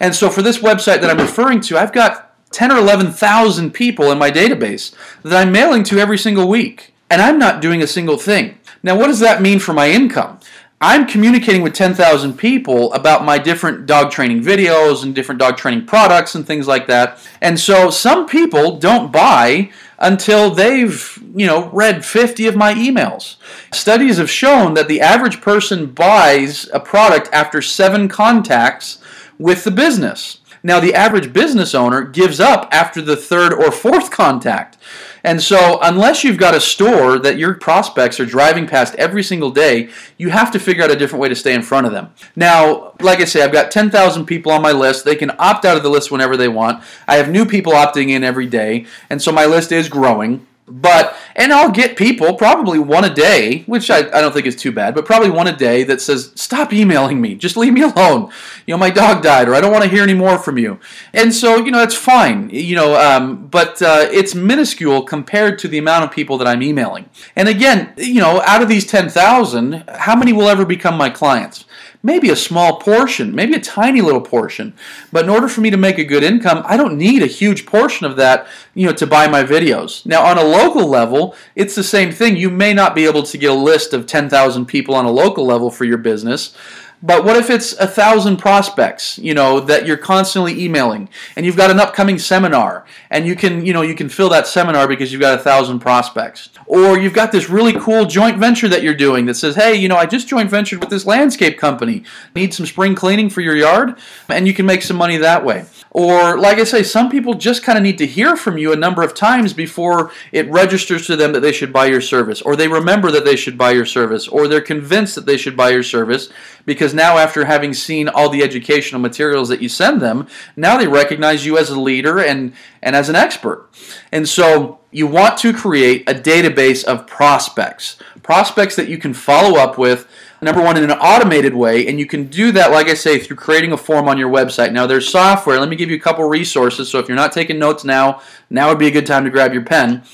And 0.00 0.14
so 0.14 0.30
for 0.30 0.40
this 0.40 0.58
website 0.58 1.02
that 1.02 1.10
I'm 1.10 1.18
referring 1.18 1.60
to, 1.62 1.76
I've 1.76 1.92
got 1.92 2.25
10 2.56 2.72
or 2.72 2.78
11,000 2.78 3.72
people 3.72 4.10
in 4.10 4.16
my 4.16 4.30
database 4.30 4.94
that 5.22 5.46
I'm 5.46 5.52
mailing 5.52 5.82
to 5.84 5.98
every 5.98 6.16
single 6.16 6.48
week. 6.48 6.94
And 7.10 7.20
I'm 7.20 7.38
not 7.38 7.60
doing 7.60 7.82
a 7.82 7.86
single 7.86 8.16
thing. 8.16 8.58
Now, 8.82 8.98
what 8.98 9.08
does 9.08 9.20
that 9.20 9.42
mean 9.42 9.58
for 9.58 9.74
my 9.74 9.90
income? 9.90 10.40
I'm 10.80 11.06
communicating 11.06 11.60
with 11.60 11.74
10,000 11.74 12.38
people 12.38 12.94
about 12.94 13.26
my 13.26 13.36
different 13.36 13.84
dog 13.84 14.10
training 14.10 14.42
videos 14.42 15.02
and 15.02 15.14
different 15.14 15.38
dog 15.38 15.58
training 15.58 15.84
products 15.84 16.34
and 16.34 16.46
things 16.46 16.66
like 16.66 16.86
that. 16.86 17.18
And 17.42 17.60
so 17.60 17.90
some 17.90 18.26
people 18.26 18.78
don't 18.78 19.12
buy 19.12 19.70
until 19.98 20.50
they've, 20.50 21.22
you 21.34 21.46
know, 21.46 21.68
read 21.72 22.06
50 22.06 22.46
of 22.46 22.56
my 22.56 22.72
emails. 22.72 23.36
Studies 23.70 24.16
have 24.16 24.30
shown 24.30 24.72
that 24.74 24.88
the 24.88 25.02
average 25.02 25.42
person 25.42 25.92
buys 25.92 26.70
a 26.72 26.80
product 26.80 27.28
after 27.34 27.60
7 27.60 28.08
contacts 28.08 28.96
with 29.38 29.64
the 29.64 29.70
business. 29.70 30.38
Now, 30.66 30.80
the 30.80 30.94
average 30.94 31.32
business 31.32 31.76
owner 31.76 32.02
gives 32.02 32.40
up 32.40 32.68
after 32.72 33.00
the 33.00 33.14
third 33.14 33.54
or 33.54 33.70
fourth 33.70 34.10
contact. 34.10 34.76
And 35.22 35.40
so, 35.40 35.78
unless 35.80 36.24
you've 36.24 36.38
got 36.38 36.56
a 36.56 36.60
store 36.60 37.20
that 37.20 37.38
your 37.38 37.54
prospects 37.54 38.18
are 38.18 38.26
driving 38.26 38.66
past 38.66 38.96
every 38.96 39.22
single 39.22 39.52
day, 39.52 39.90
you 40.18 40.30
have 40.30 40.50
to 40.50 40.58
figure 40.58 40.82
out 40.82 40.90
a 40.90 40.96
different 40.96 41.22
way 41.22 41.28
to 41.28 41.36
stay 41.36 41.54
in 41.54 41.62
front 41.62 41.86
of 41.86 41.92
them. 41.92 42.12
Now, 42.34 42.94
like 43.00 43.20
I 43.20 43.26
say, 43.26 43.44
I've 43.44 43.52
got 43.52 43.70
10,000 43.70 44.26
people 44.26 44.50
on 44.50 44.60
my 44.60 44.72
list. 44.72 45.04
They 45.04 45.14
can 45.14 45.30
opt 45.38 45.64
out 45.64 45.76
of 45.76 45.84
the 45.84 45.88
list 45.88 46.10
whenever 46.10 46.36
they 46.36 46.48
want. 46.48 46.82
I 47.06 47.14
have 47.14 47.30
new 47.30 47.46
people 47.46 47.72
opting 47.72 48.10
in 48.10 48.24
every 48.24 48.48
day, 48.48 48.86
and 49.08 49.22
so 49.22 49.30
my 49.30 49.46
list 49.46 49.70
is 49.70 49.88
growing. 49.88 50.48
But, 50.68 51.16
and 51.36 51.52
I'll 51.52 51.70
get 51.70 51.96
people, 51.96 52.34
probably 52.34 52.80
one 52.80 53.04
a 53.04 53.14
day, 53.14 53.62
which 53.66 53.88
I, 53.88 53.98
I 53.98 54.20
don't 54.20 54.32
think 54.32 54.46
is 54.46 54.56
too 54.56 54.72
bad, 54.72 54.96
but 54.96 55.06
probably 55.06 55.30
one 55.30 55.46
a 55.46 55.56
day 55.56 55.84
that 55.84 56.00
says, 56.00 56.32
stop 56.34 56.72
emailing 56.72 57.20
me, 57.20 57.36
just 57.36 57.56
leave 57.56 57.72
me 57.72 57.82
alone. 57.94 58.32
You 58.66 58.74
know, 58.74 58.78
my 58.78 58.90
dog 58.90 59.22
died, 59.22 59.48
or 59.48 59.54
I 59.54 59.60
don't 59.60 59.70
want 59.70 59.84
to 59.84 59.90
hear 59.90 60.02
any 60.02 60.14
more 60.14 60.38
from 60.38 60.58
you. 60.58 60.80
And 61.14 61.32
so, 61.32 61.56
you 61.56 61.70
know, 61.70 61.78
that's 61.78 61.94
fine, 61.94 62.50
you 62.50 62.74
know, 62.74 62.96
um, 62.98 63.46
but 63.46 63.80
uh, 63.80 64.08
it's 64.10 64.34
minuscule 64.34 65.02
compared 65.02 65.60
to 65.60 65.68
the 65.68 65.78
amount 65.78 66.04
of 66.04 66.10
people 66.10 66.36
that 66.38 66.48
I'm 66.48 66.62
emailing. 66.62 67.08
And 67.36 67.48
again, 67.48 67.92
you 67.96 68.20
know, 68.20 68.42
out 68.42 68.60
of 68.60 68.68
these 68.68 68.86
10,000, 68.86 69.84
how 69.88 70.16
many 70.16 70.32
will 70.32 70.48
ever 70.48 70.64
become 70.64 70.96
my 70.96 71.10
clients? 71.10 71.65
Maybe 72.06 72.30
a 72.30 72.36
small 72.36 72.78
portion, 72.78 73.34
maybe 73.34 73.54
a 73.54 73.60
tiny 73.60 74.00
little 74.00 74.20
portion. 74.20 74.72
But 75.12 75.24
in 75.24 75.30
order 75.30 75.48
for 75.48 75.60
me 75.60 75.70
to 75.70 75.76
make 75.76 75.98
a 75.98 76.04
good 76.04 76.22
income, 76.22 76.62
I 76.64 76.76
don't 76.76 76.96
need 76.96 77.22
a 77.22 77.26
huge 77.26 77.66
portion 77.66 78.06
of 78.06 78.14
that, 78.16 78.46
you 78.74 78.86
know, 78.86 78.92
to 78.92 79.06
buy 79.06 79.26
my 79.26 79.42
videos. 79.42 80.06
Now, 80.06 80.24
on 80.24 80.38
a 80.38 80.44
local 80.44 80.86
level, 80.86 81.34
it's 81.56 81.74
the 81.74 81.82
same 81.82 82.12
thing. 82.12 82.36
You 82.36 82.48
may 82.48 82.72
not 82.72 82.94
be 82.94 83.06
able 83.06 83.24
to 83.24 83.36
get 83.36 83.50
a 83.50 83.54
list 83.54 83.92
of 83.92 84.06
10,000 84.06 84.66
people 84.66 84.94
on 84.94 85.04
a 85.04 85.10
local 85.10 85.44
level 85.44 85.68
for 85.68 85.84
your 85.84 85.98
business. 85.98 86.56
But 87.02 87.24
what 87.24 87.36
if 87.36 87.50
it's 87.50 87.74
a 87.74 87.86
thousand 87.86 88.38
prospects, 88.38 89.18
you 89.18 89.34
know, 89.34 89.60
that 89.60 89.86
you're 89.86 89.98
constantly 89.98 90.64
emailing, 90.64 91.08
and 91.36 91.44
you've 91.44 91.56
got 91.56 91.70
an 91.70 91.78
upcoming 91.78 92.18
seminar, 92.18 92.86
and 93.10 93.26
you 93.26 93.36
can, 93.36 93.66
you 93.66 93.74
know, 93.74 93.82
you 93.82 93.94
can 93.94 94.08
fill 94.08 94.30
that 94.30 94.46
seminar 94.46 94.88
because 94.88 95.12
you've 95.12 95.20
got 95.20 95.38
a 95.38 95.42
thousand 95.42 95.80
prospects, 95.80 96.48
or 96.66 96.98
you've 96.98 97.12
got 97.12 97.32
this 97.32 97.50
really 97.50 97.74
cool 97.74 98.06
joint 98.06 98.38
venture 98.38 98.68
that 98.68 98.82
you're 98.82 98.94
doing 98.94 99.26
that 99.26 99.34
says, 99.34 99.56
hey, 99.56 99.74
you 99.74 99.88
know, 99.88 99.96
I 99.96 100.06
just 100.06 100.26
joint 100.26 100.48
ventured 100.48 100.80
with 100.80 100.88
this 100.88 101.04
landscape 101.04 101.58
company, 101.58 102.02
need 102.34 102.54
some 102.54 102.66
spring 102.66 102.94
cleaning 102.94 103.28
for 103.28 103.42
your 103.42 103.56
yard, 103.56 103.98
and 104.28 104.46
you 104.46 104.54
can 104.54 104.64
make 104.64 104.82
some 104.82 104.96
money 104.96 105.18
that 105.18 105.44
way. 105.44 105.66
Or, 105.90 106.38
like 106.38 106.58
I 106.58 106.64
say, 106.64 106.82
some 106.82 107.10
people 107.10 107.34
just 107.34 107.62
kind 107.62 107.78
of 107.78 107.82
need 107.82 107.96
to 107.98 108.06
hear 108.06 108.36
from 108.36 108.58
you 108.58 108.72
a 108.72 108.76
number 108.76 109.02
of 109.02 109.14
times 109.14 109.54
before 109.54 110.10
it 110.30 110.50
registers 110.50 111.06
to 111.06 111.16
them 111.16 111.32
that 111.32 111.40
they 111.40 111.52
should 111.52 111.72
buy 111.72 111.86
your 111.86 112.02
service, 112.02 112.42
or 112.42 112.56
they 112.56 112.68
remember 112.68 113.10
that 113.10 113.24
they 113.24 113.36
should 113.36 113.56
buy 113.56 113.70
your 113.70 113.86
service, 113.86 114.28
or 114.28 114.46
they're 114.48 114.60
convinced 114.60 115.14
that 115.14 115.24
they 115.24 115.38
should 115.38 115.56
buy 115.56 115.70
your 115.70 115.82
service 115.82 116.28
because 116.66 116.85
now, 116.94 117.18
after 117.18 117.44
having 117.44 117.74
seen 117.74 118.08
all 118.08 118.28
the 118.28 118.42
educational 118.42 119.00
materials 119.00 119.48
that 119.48 119.62
you 119.62 119.68
send 119.68 120.00
them, 120.00 120.26
now 120.56 120.76
they 120.76 120.88
recognize 120.88 121.46
you 121.46 121.58
as 121.58 121.70
a 121.70 121.80
leader 121.80 122.18
and, 122.18 122.52
and 122.82 122.96
as 122.96 123.08
an 123.08 123.16
expert. 123.16 123.68
And 124.12 124.28
so, 124.28 124.80
you 124.90 125.06
want 125.06 125.38
to 125.38 125.52
create 125.52 126.08
a 126.08 126.14
database 126.14 126.82
of 126.84 127.06
prospects, 127.06 127.96
prospects 128.22 128.76
that 128.76 128.88
you 128.88 128.96
can 128.96 129.12
follow 129.12 129.58
up 129.58 129.76
with 129.76 130.08
number 130.40 130.62
one, 130.62 130.76
in 130.76 130.84
an 130.84 130.92
automated 130.92 131.54
way, 131.54 131.86
and 131.86 131.98
you 131.98 132.06
can 132.06 132.26
do 132.26 132.52
that, 132.52 132.70
like 132.70 132.88
I 132.88 132.94
say, 132.94 133.18
through 133.18 133.36
creating 133.36 133.72
a 133.72 133.76
form 133.76 134.08
on 134.08 134.18
your 134.18 134.30
website. 134.30 134.72
Now, 134.72 134.86
there's 134.86 135.08
software. 135.08 135.58
Let 135.58 135.68
me 135.68 135.76
give 135.76 135.90
you 135.90 135.96
a 135.96 136.00
couple 136.00 136.24
resources. 136.28 136.88
So, 136.88 136.98
if 136.98 137.08
you're 137.08 137.16
not 137.16 137.32
taking 137.32 137.58
notes 137.58 137.84
now, 137.84 138.20
now 138.50 138.68
would 138.68 138.78
be 138.78 138.86
a 138.86 138.92
good 138.92 139.06
time 139.06 139.24
to 139.24 139.30
grab 139.30 139.52
your 139.52 139.64
pen. 139.64 140.04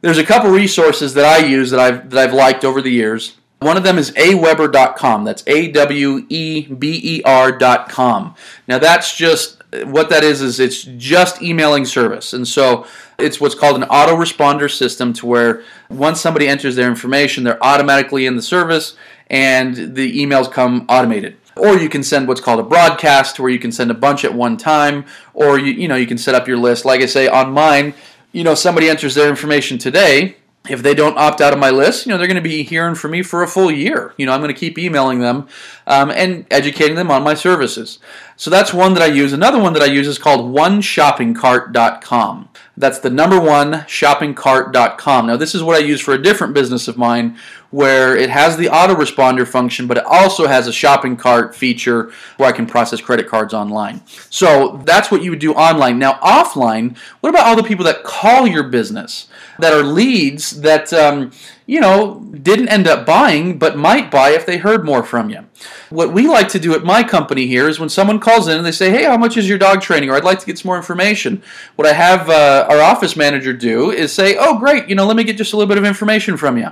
There's 0.00 0.18
a 0.18 0.24
couple 0.24 0.50
resources 0.50 1.14
that 1.14 1.24
I 1.24 1.44
use 1.46 1.70
that 1.70 1.80
I've 1.80 2.10
that 2.10 2.28
I've 2.28 2.34
liked 2.34 2.64
over 2.64 2.80
the 2.80 2.90
years. 2.90 3.36
One 3.60 3.76
of 3.76 3.82
them 3.82 3.98
is 3.98 4.10
aweber.com. 4.12 5.24
That's 5.24 5.42
A 5.46 5.70
W 5.70 6.26
E 6.28 6.66
B 6.66 7.00
E 7.02 7.22
R.com. 7.24 8.34
Now, 8.66 8.78
that's 8.78 9.14
just 9.16 9.60
what 9.84 10.08
that 10.10 10.24
is 10.24 10.42
is 10.42 10.58
it's 10.58 10.82
just 10.82 11.42
emailing 11.42 11.84
service. 11.84 12.32
And 12.32 12.46
so 12.46 12.86
it's 13.18 13.40
what's 13.40 13.54
called 13.54 13.80
an 13.80 13.88
autoresponder 13.88 14.70
system 14.70 15.12
to 15.14 15.26
where 15.26 15.62
once 15.88 16.20
somebody 16.20 16.48
enters 16.48 16.76
their 16.76 16.88
information, 16.88 17.44
they're 17.44 17.62
automatically 17.62 18.26
in 18.26 18.36
the 18.36 18.42
service 18.42 18.96
and 19.28 19.94
the 19.94 20.20
emails 20.20 20.50
come 20.50 20.86
automated. 20.88 21.36
Or 21.56 21.76
you 21.76 21.88
can 21.88 22.02
send 22.02 22.26
what's 22.26 22.40
called 22.40 22.60
a 22.60 22.64
broadcast 22.64 23.38
where 23.38 23.50
you 23.50 23.58
can 23.58 23.72
send 23.72 23.90
a 23.90 23.94
bunch 23.94 24.24
at 24.24 24.34
one 24.34 24.56
time 24.56 25.04
or 25.34 25.58
you 25.58 25.72
you 25.72 25.88
know 25.88 25.96
you 25.96 26.06
can 26.06 26.18
set 26.18 26.34
up 26.34 26.48
your 26.48 26.56
list. 26.56 26.84
Like 26.84 27.00
I 27.00 27.06
say 27.06 27.28
on 27.28 27.52
mine, 27.52 27.94
you 28.32 28.42
know 28.42 28.54
somebody 28.54 28.88
enters 28.88 29.14
their 29.14 29.28
information 29.28 29.76
today, 29.76 30.36
if 30.68 30.82
they 30.82 30.94
don't 30.94 31.16
opt 31.16 31.40
out 31.40 31.54
of 31.54 31.58
my 31.58 31.70
list, 31.70 32.04
you 32.04 32.10
know, 32.10 32.18
they're 32.18 32.26
going 32.26 32.34
to 32.34 32.42
be 32.42 32.62
hearing 32.62 32.94
from 32.94 33.12
me 33.12 33.22
for 33.22 33.42
a 33.42 33.48
full 33.48 33.70
year. 33.70 34.12
You 34.18 34.26
know, 34.26 34.32
I'm 34.32 34.40
going 34.40 34.52
to 34.52 34.60
keep 34.60 34.78
emailing 34.78 35.20
them 35.20 35.48
um, 35.86 36.10
and 36.10 36.46
educating 36.50 36.96
them 36.96 37.10
on 37.10 37.22
my 37.22 37.32
services. 37.32 37.98
So 38.36 38.50
that's 38.50 38.74
one 38.74 38.92
that 38.94 39.02
I 39.02 39.06
use. 39.06 39.32
Another 39.32 39.58
one 39.58 39.72
that 39.72 39.82
I 39.82 39.86
use 39.86 40.06
is 40.06 40.18
called 40.18 40.54
oneshoppingcart.com. 40.54 42.48
That's 42.80 42.98
the 42.98 43.10
number 43.10 43.38
one 43.38 43.72
shoppingcart.com. 43.72 45.26
Now, 45.26 45.36
this 45.36 45.54
is 45.54 45.62
what 45.62 45.76
I 45.76 45.80
use 45.80 46.00
for 46.00 46.14
a 46.14 46.22
different 46.22 46.54
business 46.54 46.88
of 46.88 46.96
mine 46.96 47.36
where 47.70 48.16
it 48.16 48.30
has 48.30 48.56
the 48.56 48.66
autoresponder 48.66 49.46
function, 49.46 49.86
but 49.86 49.98
it 49.98 50.04
also 50.04 50.46
has 50.46 50.66
a 50.66 50.72
shopping 50.72 51.16
cart 51.16 51.54
feature 51.54 52.10
where 52.36 52.48
I 52.48 52.52
can 52.52 52.66
process 52.66 53.00
credit 53.00 53.28
cards 53.28 53.54
online. 53.54 54.00
So 54.30 54.82
that's 54.86 55.10
what 55.10 55.22
you 55.22 55.30
would 55.30 55.38
do 55.38 55.52
online. 55.52 55.98
Now, 55.98 56.14
offline, 56.14 56.96
what 57.20 57.30
about 57.30 57.46
all 57.46 57.56
the 57.56 57.62
people 57.62 57.84
that 57.84 58.02
call 58.02 58.46
your 58.46 58.64
business? 58.64 59.28
that 59.60 59.72
are 59.72 59.82
leads 59.82 60.60
that 60.62 60.92
um, 60.92 61.30
you 61.66 61.80
know 61.80 62.20
didn't 62.42 62.68
end 62.68 62.86
up 62.86 63.06
buying 63.06 63.58
but 63.58 63.76
might 63.76 64.10
buy 64.10 64.30
if 64.30 64.44
they 64.46 64.58
heard 64.58 64.84
more 64.84 65.02
from 65.02 65.30
you 65.30 65.44
what 65.90 66.12
we 66.12 66.26
like 66.26 66.48
to 66.48 66.58
do 66.58 66.74
at 66.74 66.84
my 66.84 67.02
company 67.02 67.46
here 67.46 67.68
is 67.68 67.78
when 67.78 67.88
someone 67.88 68.18
calls 68.18 68.48
in 68.48 68.56
and 68.56 68.64
they 68.64 68.72
say 68.72 68.90
hey 68.90 69.04
how 69.04 69.16
much 69.16 69.36
is 69.36 69.48
your 69.48 69.58
dog 69.58 69.80
training 69.80 70.08
or 70.08 70.14
i'd 70.14 70.24
like 70.24 70.38
to 70.38 70.46
get 70.46 70.58
some 70.58 70.68
more 70.68 70.76
information 70.76 71.42
what 71.76 71.86
i 71.86 71.92
have 71.92 72.28
uh, 72.30 72.66
our 72.70 72.80
office 72.80 73.16
manager 73.16 73.52
do 73.52 73.90
is 73.90 74.12
say 74.12 74.36
oh 74.38 74.58
great 74.58 74.88
you 74.88 74.94
know 74.94 75.06
let 75.06 75.16
me 75.16 75.24
get 75.24 75.36
just 75.36 75.52
a 75.52 75.56
little 75.56 75.68
bit 75.68 75.78
of 75.78 75.84
information 75.84 76.36
from 76.36 76.56
you 76.56 76.68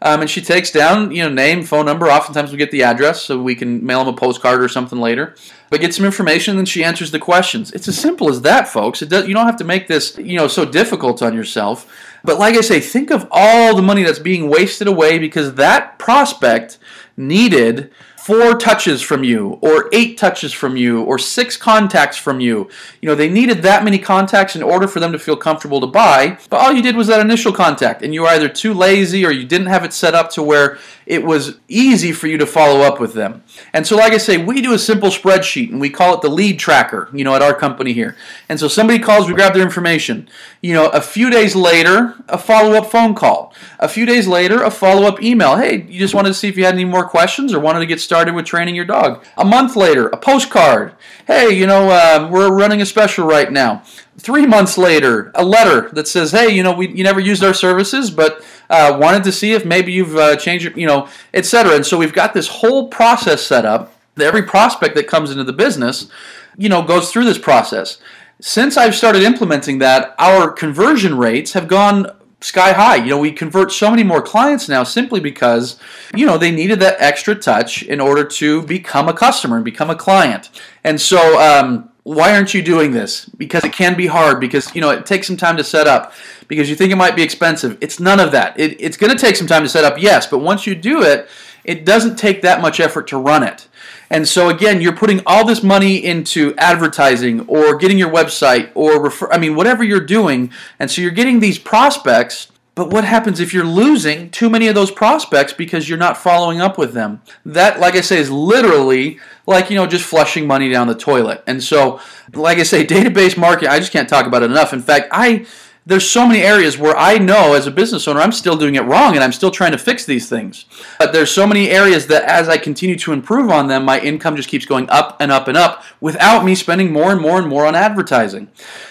um, 0.00 0.20
and 0.20 0.30
she 0.30 0.40
takes 0.40 0.70
down, 0.70 1.10
you 1.10 1.24
know, 1.24 1.28
name, 1.28 1.64
phone 1.64 1.86
number. 1.86 2.06
Oftentimes 2.06 2.52
we 2.52 2.58
get 2.58 2.70
the 2.70 2.84
address 2.84 3.22
so 3.22 3.42
we 3.42 3.54
can 3.54 3.84
mail 3.84 4.04
them 4.04 4.14
a 4.14 4.16
postcard 4.16 4.62
or 4.62 4.68
something 4.68 5.00
later. 5.00 5.34
But 5.70 5.80
get 5.80 5.92
some 5.92 6.06
information, 6.06 6.52
and 6.52 6.58
then 6.58 6.66
she 6.66 6.84
answers 6.84 7.10
the 7.10 7.18
questions. 7.18 7.72
It's 7.72 7.88
as 7.88 7.98
simple 7.98 8.28
as 8.28 8.42
that, 8.42 8.68
folks. 8.68 9.00
Does, 9.00 9.26
you 9.26 9.34
don't 9.34 9.46
have 9.46 9.56
to 9.56 9.64
make 9.64 9.88
this, 9.88 10.16
you 10.16 10.36
know, 10.36 10.46
so 10.46 10.64
difficult 10.64 11.20
on 11.20 11.34
yourself. 11.34 11.92
But 12.22 12.38
like 12.38 12.54
I 12.54 12.60
say, 12.60 12.80
think 12.80 13.10
of 13.10 13.26
all 13.30 13.74
the 13.74 13.82
money 13.82 14.04
that's 14.04 14.20
being 14.20 14.48
wasted 14.48 14.86
away 14.86 15.18
because 15.18 15.54
that 15.54 15.98
prospect 15.98 16.78
needed 17.16 17.90
four 18.28 18.58
touches 18.58 19.00
from 19.00 19.24
you 19.24 19.58
or 19.62 19.88
eight 19.94 20.18
touches 20.18 20.52
from 20.52 20.76
you 20.76 21.02
or 21.02 21.18
six 21.18 21.56
contacts 21.56 22.18
from 22.18 22.40
you. 22.40 22.68
You 23.00 23.08
know, 23.08 23.14
they 23.14 23.30
needed 23.30 23.62
that 23.62 23.84
many 23.84 23.98
contacts 23.98 24.54
in 24.54 24.62
order 24.62 24.86
for 24.86 25.00
them 25.00 25.12
to 25.12 25.18
feel 25.18 25.34
comfortable 25.34 25.80
to 25.80 25.86
buy, 25.86 26.36
but 26.50 26.58
all 26.58 26.70
you 26.70 26.82
did 26.82 26.94
was 26.94 27.06
that 27.06 27.20
initial 27.20 27.54
contact 27.54 28.02
and 28.02 28.12
you 28.12 28.20
were 28.20 28.28
either 28.28 28.50
too 28.50 28.74
lazy 28.74 29.24
or 29.24 29.30
you 29.30 29.46
didn't 29.46 29.68
have 29.68 29.82
it 29.82 29.94
set 29.94 30.14
up 30.14 30.30
to 30.32 30.42
where 30.42 30.76
it 31.08 31.24
was 31.24 31.58
easy 31.68 32.12
for 32.12 32.26
you 32.26 32.36
to 32.36 32.44
follow 32.44 32.82
up 32.82 33.00
with 33.00 33.14
them. 33.14 33.42
And 33.72 33.86
so 33.86 33.96
like 33.96 34.12
I 34.12 34.18
say, 34.18 34.36
we 34.36 34.60
do 34.60 34.74
a 34.74 34.78
simple 34.78 35.08
spreadsheet 35.08 35.70
and 35.70 35.80
we 35.80 35.88
call 35.88 36.14
it 36.14 36.20
the 36.20 36.28
lead 36.28 36.58
tracker, 36.58 37.08
you 37.14 37.24
know, 37.24 37.34
at 37.34 37.40
our 37.40 37.54
company 37.54 37.94
here. 37.94 38.14
And 38.46 38.60
so 38.60 38.68
somebody 38.68 38.98
calls, 38.98 39.26
we 39.26 39.32
grab 39.32 39.54
their 39.54 39.62
information. 39.62 40.28
You 40.60 40.74
know, 40.74 40.88
a 40.90 41.00
few 41.00 41.30
days 41.30 41.56
later, 41.56 42.14
a 42.28 42.36
follow-up 42.36 42.90
phone 42.90 43.14
call. 43.14 43.54
A 43.78 43.88
few 43.88 44.04
days 44.04 44.28
later, 44.28 44.62
a 44.62 44.70
follow-up 44.70 45.22
email. 45.22 45.56
Hey, 45.56 45.86
you 45.88 45.98
just 45.98 46.14
wanted 46.14 46.28
to 46.28 46.34
see 46.34 46.48
if 46.48 46.58
you 46.58 46.66
had 46.66 46.74
any 46.74 46.84
more 46.84 47.08
questions 47.08 47.54
or 47.54 47.60
wanted 47.60 47.80
to 47.80 47.86
get 47.86 48.02
started 48.02 48.34
with 48.34 48.44
training 48.44 48.74
your 48.74 48.84
dog. 48.84 49.24
A 49.38 49.46
month 49.46 49.76
later, 49.76 50.08
a 50.08 50.18
postcard. 50.18 50.94
Hey, 51.28 51.50
you 51.50 51.66
know, 51.66 51.90
uh, 51.90 52.26
we're 52.32 52.50
running 52.50 52.80
a 52.80 52.86
special 52.86 53.26
right 53.26 53.52
now. 53.52 53.82
Three 54.16 54.46
months 54.46 54.78
later, 54.78 55.30
a 55.34 55.44
letter 55.44 55.90
that 55.90 56.08
says, 56.08 56.32
"Hey, 56.32 56.48
you 56.48 56.62
know, 56.62 56.72
we 56.72 56.88
you 56.88 57.04
never 57.04 57.20
used 57.20 57.44
our 57.44 57.52
services, 57.52 58.10
but 58.10 58.42
uh, 58.70 58.96
wanted 58.98 59.24
to 59.24 59.32
see 59.32 59.52
if 59.52 59.66
maybe 59.66 59.92
you've 59.92 60.16
uh, 60.16 60.36
changed, 60.36 60.74
you 60.74 60.86
know, 60.86 61.06
etc." 61.34 61.74
And 61.74 61.84
so 61.84 61.98
we've 61.98 62.14
got 62.14 62.32
this 62.32 62.48
whole 62.48 62.88
process 62.88 63.42
set 63.42 63.66
up. 63.66 63.92
Every 64.18 64.42
prospect 64.42 64.94
that 64.94 65.06
comes 65.06 65.30
into 65.30 65.44
the 65.44 65.52
business, 65.52 66.08
you 66.56 66.70
know, 66.70 66.82
goes 66.82 67.12
through 67.12 67.26
this 67.26 67.36
process. 67.36 67.98
Since 68.40 68.78
I've 68.78 68.94
started 68.94 69.22
implementing 69.22 69.80
that, 69.80 70.14
our 70.18 70.50
conversion 70.50 71.18
rates 71.18 71.52
have 71.52 71.68
gone 71.68 72.06
sky 72.40 72.72
high. 72.72 72.96
You 72.96 73.10
know, 73.10 73.18
we 73.18 73.32
convert 73.32 73.72
so 73.72 73.90
many 73.90 74.04
more 74.04 74.22
clients 74.22 74.68
now 74.68 74.84
simply 74.84 75.20
because, 75.20 75.78
you 76.14 76.24
know, 76.24 76.38
they 76.38 76.50
needed 76.50 76.80
that 76.80 76.96
extra 77.00 77.34
touch 77.34 77.82
in 77.82 78.00
order 78.00 78.24
to 78.24 78.62
become 78.62 79.08
a 79.08 79.12
customer 79.12 79.56
and 79.56 79.64
become 79.64 79.90
a 79.90 79.96
client. 79.96 80.50
And 80.84 81.00
so, 81.00 81.40
um, 81.40 81.90
why 82.04 82.34
aren't 82.34 82.54
you 82.54 82.62
doing 82.62 82.92
this? 82.92 83.26
Because 83.26 83.64
it 83.64 83.72
can 83.72 83.94
be 83.94 84.06
hard, 84.06 84.40
because, 84.40 84.74
you 84.74 84.80
know, 84.80 84.88
it 84.90 85.04
takes 85.04 85.26
some 85.26 85.36
time 85.36 85.58
to 85.58 85.64
set 85.64 85.86
up, 85.86 86.14
because 86.46 86.70
you 86.70 86.74
think 86.74 86.90
it 86.90 86.96
might 86.96 87.14
be 87.14 87.22
expensive. 87.22 87.76
It's 87.82 88.00
none 88.00 88.18
of 88.18 88.32
that. 88.32 88.58
It, 88.58 88.80
it's 88.80 88.96
going 88.96 89.14
to 89.14 89.18
take 89.18 89.36
some 89.36 89.46
time 89.46 89.62
to 89.62 89.68
set 89.68 89.84
up, 89.84 90.00
yes, 90.00 90.26
but 90.26 90.38
once 90.38 90.66
you 90.66 90.74
do 90.74 91.02
it, 91.02 91.28
it 91.64 91.84
doesn't 91.84 92.16
take 92.16 92.40
that 92.42 92.62
much 92.62 92.80
effort 92.80 93.08
to 93.08 93.18
run 93.18 93.42
it. 93.42 93.68
And 94.10 94.26
so 94.26 94.48
again, 94.48 94.80
you're 94.80 94.96
putting 94.96 95.20
all 95.26 95.44
this 95.44 95.62
money 95.62 96.02
into 96.02 96.54
advertising 96.56 97.40
or 97.46 97.76
getting 97.76 97.98
your 97.98 98.10
website 98.10 98.70
or 98.74 99.02
refer, 99.02 99.30
I 99.30 99.38
mean, 99.38 99.54
whatever 99.54 99.84
you're 99.84 100.00
doing. 100.00 100.50
And 100.78 100.90
so 100.90 101.02
you're 101.02 101.10
getting 101.10 101.40
these 101.40 101.58
prospects. 101.58 102.50
But 102.74 102.90
what 102.90 103.04
happens 103.04 103.40
if 103.40 103.52
you're 103.52 103.64
losing 103.64 104.30
too 104.30 104.48
many 104.48 104.68
of 104.68 104.76
those 104.76 104.92
prospects 104.92 105.52
because 105.52 105.88
you're 105.88 105.98
not 105.98 106.16
following 106.16 106.60
up 106.60 106.78
with 106.78 106.92
them? 106.92 107.20
That, 107.44 107.80
like 107.80 107.96
I 107.96 108.02
say, 108.02 108.18
is 108.18 108.30
literally 108.30 109.18
like, 109.46 109.68
you 109.68 109.74
know, 109.74 109.86
just 109.86 110.04
flushing 110.04 110.46
money 110.46 110.68
down 110.70 110.86
the 110.86 110.94
toilet. 110.94 111.42
And 111.48 111.60
so, 111.60 112.00
like 112.34 112.58
I 112.58 112.62
say, 112.62 112.86
database 112.86 113.36
marketing, 113.36 113.70
I 113.70 113.80
just 113.80 113.90
can't 113.90 114.08
talk 114.08 114.26
about 114.26 114.44
it 114.44 114.50
enough. 114.52 114.72
In 114.72 114.80
fact, 114.80 115.08
I 115.10 115.44
there's 115.88 116.06
so 116.06 116.26
many 116.28 116.42
areas 116.42 116.76
where 116.76 116.94
I 116.98 117.16
know 117.16 117.54
as 117.54 117.66
a 117.66 117.70
business 117.70 118.06
owner 118.06 118.20
I'm 118.20 118.30
still 118.30 118.58
doing 118.58 118.74
it 118.74 118.82
wrong 118.82 119.14
and 119.14 119.24
I'm 119.24 119.32
still 119.32 119.50
trying 119.50 119.72
to 119.72 119.78
fix 119.78 120.04
these 120.04 120.28
things. 120.28 120.66
But 120.98 121.14
there's 121.14 121.30
so 121.30 121.46
many 121.46 121.70
areas 121.70 122.08
that 122.08 122.24
as 122.24 122.46
I 122.46 122.58
continue 122.58 122.96
to 122.96 123.14
improve 123.14 123.50
on 123.50 123.68
them, 123.68 123.86
my 123.86 123.98
income 123.98 124.36
just 124.36 124.50
keeps 124.50 124.66
going 124.66 124.88
up 124.90 125.16
and 125.18 125.32
up 125.32 125.48
and 125.48 125.56
up 125.56 125.82
without 125.98 126.44
me 126.44 126.54
spending 126.54 126.92
more 126.92 127.10
and 127.10 127.22
more 127.22 127.38
and 127.38 127.48
more 127.48 127.64
on 127.64 127.74
advertising. 127.74 128.48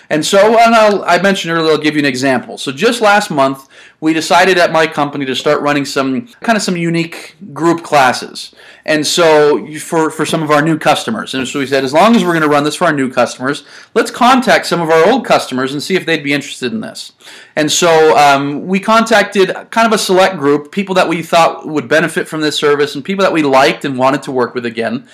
And 0.09 0.25
so, 0.25 0.57
and 0.57 0.73
I 0.73 1.21
mentioned 1.21 1.53
earlier, 1.53 1.71
I'll 1.71 1.77
give 1.77 1.95
you 1.95 1.99
an 1.99 2.05
example. 2.05 2.57
So 2.57 2.71
just 2.71 3.01
last 3.01 3.29
month, 3.29 3.67
we 3.99 4.13
decided 4.13 4.57
at 4.57 4.71
my 4.71 4.87
company 4.87 5.25
to 5.25 5.35
start 5.35 5.61
running 5.61 5.83
some 5.83 6.27
kind 6.41 6.55
of 6.55 6.61
some 6.61 6.77
unique 6.77 7.35
group 7.53 7.83
classes. 7.83 8.53
And 8.85 9.05
so 9.05 9.67
for, 9.79 10.09
for 10.09 10.25
some 10.25 10.43
of 10.43 10.51
our 10.51 10.61
new 10.61 10.77
customers. 10.77 11.33
And 11.33 11.47
so 11.47 11.59
we 11.59 11.65
said, 11.65 11.83
as 11.83 11.93
long 11.93 12.15
as 12.15 12.23
we're 12.23 12.31
going 12.31 12.43
to 12.43 12.47
run 12.47 12.63
this 12.63 12.75
for 12.75 12.85
our 12.85 12.93
new 12.93 13.11
customers, 13.11 13.65
let's 13.95 14.11
contact 14.11 14.67
some 14.67 14.81
of 14.81 14.89
our 14.89 15.09
old 15.09 15.25
customers 15.25 15.73
and 15.73 15.83
see 15.83 15.95
if 15.95 16.05
they'd 16.05 16.23
be 16.23 16.33
interested 16.33 16.71
in 16.71 16.79
this. 16.79 17.11
And 17.55 17.71
so 17.71 18.15
um, 18.17 18.67
we 18.67 18.79
contacted 18.79 19.53
kind 19.71 19.87
of 19.87 19.93
a 19.93 19.97
select 19.97 20.37
group, 20.37 20.71
people 20.71 20.95
that 20.95 21.09
we 21.09 21.21
thought 21.21 21.67
would 21.67 21.89
benefit 21.89 22.27
from 22.27 22.41
this 22.41 22.57
service 22.57 22.95
and 22.95 23.03
people 23.03 23.23
that 23.23 23.33
we 23.33 23.41
liked 23.41 23.83
and 23.83 23.97
wanted 23.97 24.23
to 24.23 24.31
work 24.31 24.53
with 24.53 24.65
again. 24.65 25.07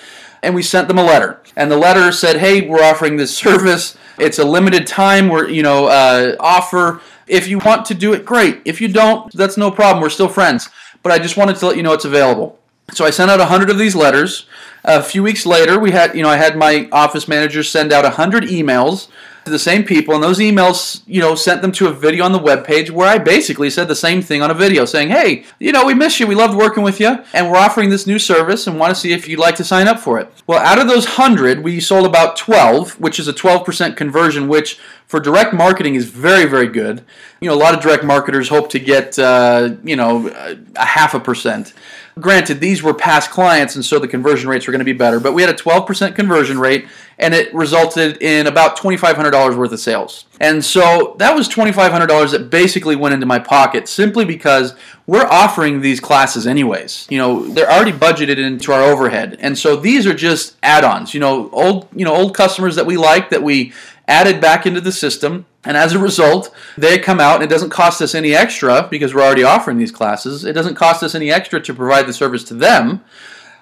And 0.44 0.54
we 0.54 0.62
sent 0.62 0.88
them 0.88 0.98
a 0.98 1.04
letter. 1.04 1.40
And 1.56 1.70
the 1.70 1.76
letter 1.76 2.12
said, 2.12 2.36
hey, 2.36 2.68
we're 2.68 2.82
offering 2.82 3.16
this 3.16 3.36
service. 3.44 3.96
It's 4.18 4.38
a 4.38 4.44
limited 4.44 4.86
time, 4.86 5.28
we're, 5.28 5.48
you 5.48 5.62
know, 5.62 5.86
uh, 5.86 6.36
offer. 6.38 7.00
If 7.26 7.48
you 7.48 7.58
want 7.58 7.86
to 7.86 7.94
do 7.94 8.12
it, 8.12 8.24
great. 8.24 8.60
If 8.64 8.80
you 8.80 8.88
don't, 8.88 9.32
that's 9.32 9.56
no 9.56 9.70
problem. 9.70 10.02
We're 10.02 10.10
still 10.10 10.28
friends. 10.28 10.68
But 11.02 11.12
I 11.12 11.18
just 11.18 11.36
wanted 11.36 11.56
to 11.56 11.66
let 11.66 11.76
you 11.76 11.82
know 11.82 11.92
it's 11.92 12.04
available. 12.04 12.58
So 12.92 13.04
I 13.04 13.10
sent 13.10 13.30
out 13.30 13.40
a 13.40 13.44
100 13.44 13.70
of 13.70 13.78
these 13.78 13.96
letters. 13.96 14.46
A 14.84 15.02
few 15.02 15.22
weeks 15.22 15.46
later, 15.46 15.78
we 15.78 15.90
had, 15.90 16.14
you 16.14 16.22
know, 16.22 16.28
I 16.28 16.36
had 16.36 16.56
my 16.56 16.88
office 16.92 17.26
manager 17.26 17.62
send 17.62 17.92
out 17.92 18.04
a 18.04 18.08
100 18.08 18.44
emails 18.44 19.08
to 19.44 19.50
the 19.50 19.58
same 19.58 19.84
people, 19.84 20.14
and 20.14 20.22
those 20.22 20.38
emails, 20.38 21.02
you 21.06 21.20
know, 21.20 21.34
sent 21.34 21.62
them 21.62 21.72
to 21.72 21.88
a 21.88 21.92
video 21.92 22.24
on 22.24 22.32
the 22.32 22.38
web 22.38 22.64
page 22.64 22.90
where 22.90 23.08
I 23.08 23.18
basically 23.18 23.70
said 23.70 23.88
the 23.88 23.94
same 23.94 24.22
thing 24.22 24.42
on 24.42 24.50
a 24.50 24.54
video, 24.54 24.84
saying, 24.84 25.08
"Hey, 25.08 25.44
you 25.58 25.72
know, 25.72 25.84
we 25.84 25.94
miss 25.94 26.18
you. 26.18 26.26
We 26.26 26.34
loved 26.34 26.56
working 26.56 26.82
with 26.82 27.00
you, 27.00 27.18
and 27.32 27.50
we're 27.50 27.56
offering 27.56 27.90
this 27.90 28.06
new 28.06 28.18
service, 28.18 28.66
and 28.66 28.78
want 28.78 28.94
to 28.94 29.00
see 29.00 29.12
if 29.12 29.28
you'd 29.28 29.38
like 29.38 29.56
to 29.56 29.64
sign 29.64 29.88
up 29.88 30.00
for 30.00 30.18
it." 30.18 30.32
Well, 30.46 30.58
out 30.58 30.78
of 30.78 30.88
those 30.88 31.04
hundred, 31.04 31.62
we 31.62 31.80
sold 31.80 32.06
about 32.06 32.36
12, 32.36 33.00
which 33.00 33.18
is 33.18 33.28
a 33.28 33.32
12% 33.32 33.96
conversion, 33.96 34.48
which 34.48 34.78
for 35.06 35.20
direct 35.20 35.52
marketing 35.52 35.94
is 35.94 36.06
very, 36.06 36.46
very 36.46 36.66
good. 36.66 37.04
You 37.40 37.48
know, 37.48 37.54
a 37.54 37.62
lot 37.62 37.74
of 37.74 37.80
direct 37.80 38.04
marketers 38.04 38.48
hope 38.48 38.70
to 38.70 38.78
get, 38.78 39.18
uh, 39.18 39.74
you 39.84 39.96
know, 39.96 40.28
a 40.76 40.84
half 40.84 41.14
a 41.14 41.20
percent. 41.20 41.72
Granted, 42.20 42.60
these 42.60 42.80
were 42.80 42.94
past 42.94 43.30
clients, 43.30 43.74
and 43.74 43.84
so 43.84 43.98
the 43.98 44.06
conversion 44.06 44.48
rates 44.48 44.66
were 44.66 44.70
going 44.70 44.78
to 44.78 44.84
be 44.84 44.92
better, 44.92 45.18
but 45.18 45.32
we 45.32 45.42
had 45.42 45.50
a 45.50 45.58
12% 45.58 46.14
conversion 46.14 46.60
rate, 46.60 46.86
and 47.18 47.34
it 47.34 47.52
resulted 47.52 48.22
in 48.22 48.46
about 48.46 48.78
$2,500 48.78 49.56
worth 49.56 49.72
of 49.72 49.80
sales. 49.80 50.24
And 50.40 50.64
so 50.64 51.16
that 51.18 51.34
was 51.34 51.48
$2,500 51.48 52.30
that 52.30 52.50
basically 52.50 52.94
went 52.94 53.14
into 53.14 53.26
my 53.26 53.40
pocket 53.40 53.88
simply 53.88 54.24
because 54.24 54.74
we're 55.06 55.26
offering 55.26 55.80
these 55.80 55.98
classes 55.98 56.46
anyways. 56.46 57.08
You 57.10 57.18
know, 57.18 57.46
they're 57.48 57.70
already 57.70 57.92
budgeted 57.92 58.38
into 58.38 58.72
our 58.72 58.82
overhead. 58.82 59.36
And 59.40 59.58
so 59.58 59.74
these 59.74 60.06
are 60.06 60.14
just 60.14 60.56
add-ons, 60.62 61.14
you 61.14 61.20
know, 61.20 61.50
old, 61.50 61.88
you 61.94 62.04
know, 62.04 62.14
old 62.14 62.34
customers 62.34 62.76
that 62.76 62.86
we 62.86 62.96
like 62.96 63.30
that 63.30 63.42
we 63.42 63.72
added 64.06 64.40
back 64.40 64.66
into 64.66 64.80
the 64.80 64.92
system. 64.92 65.46
And 65.64 65.76
as 65.76 65.94
a 65.94 65.98
result, 65.98 66.54
they 66.76 66.98
come 66.98 67.20
out 67.20 67.36
and 67.36 67.44
it 67.44 67.48
doesn't 67.48 67.70
cost 67.70 68.02
us 68.02 68.14
any 68.14 68.34
extra 68.34 68.86
because 68.90 69.14
we're 69.14 69.22
already 69.22 69.44
offering 69.44 69.78
these 69.78 69.92
classes. 69.92 70.44
It 70.44 70.52
doesn't 70.52 70.74
cost 70.74 71.02
us 71.02 71.14
any 71.14 71.30
extra 71.30 71.60
to 71.60 71.74
provide 71.74 72.06
the 72.06 72.12
service 72.12 72.44
to 72.44 72.54
them. 72.54 73.02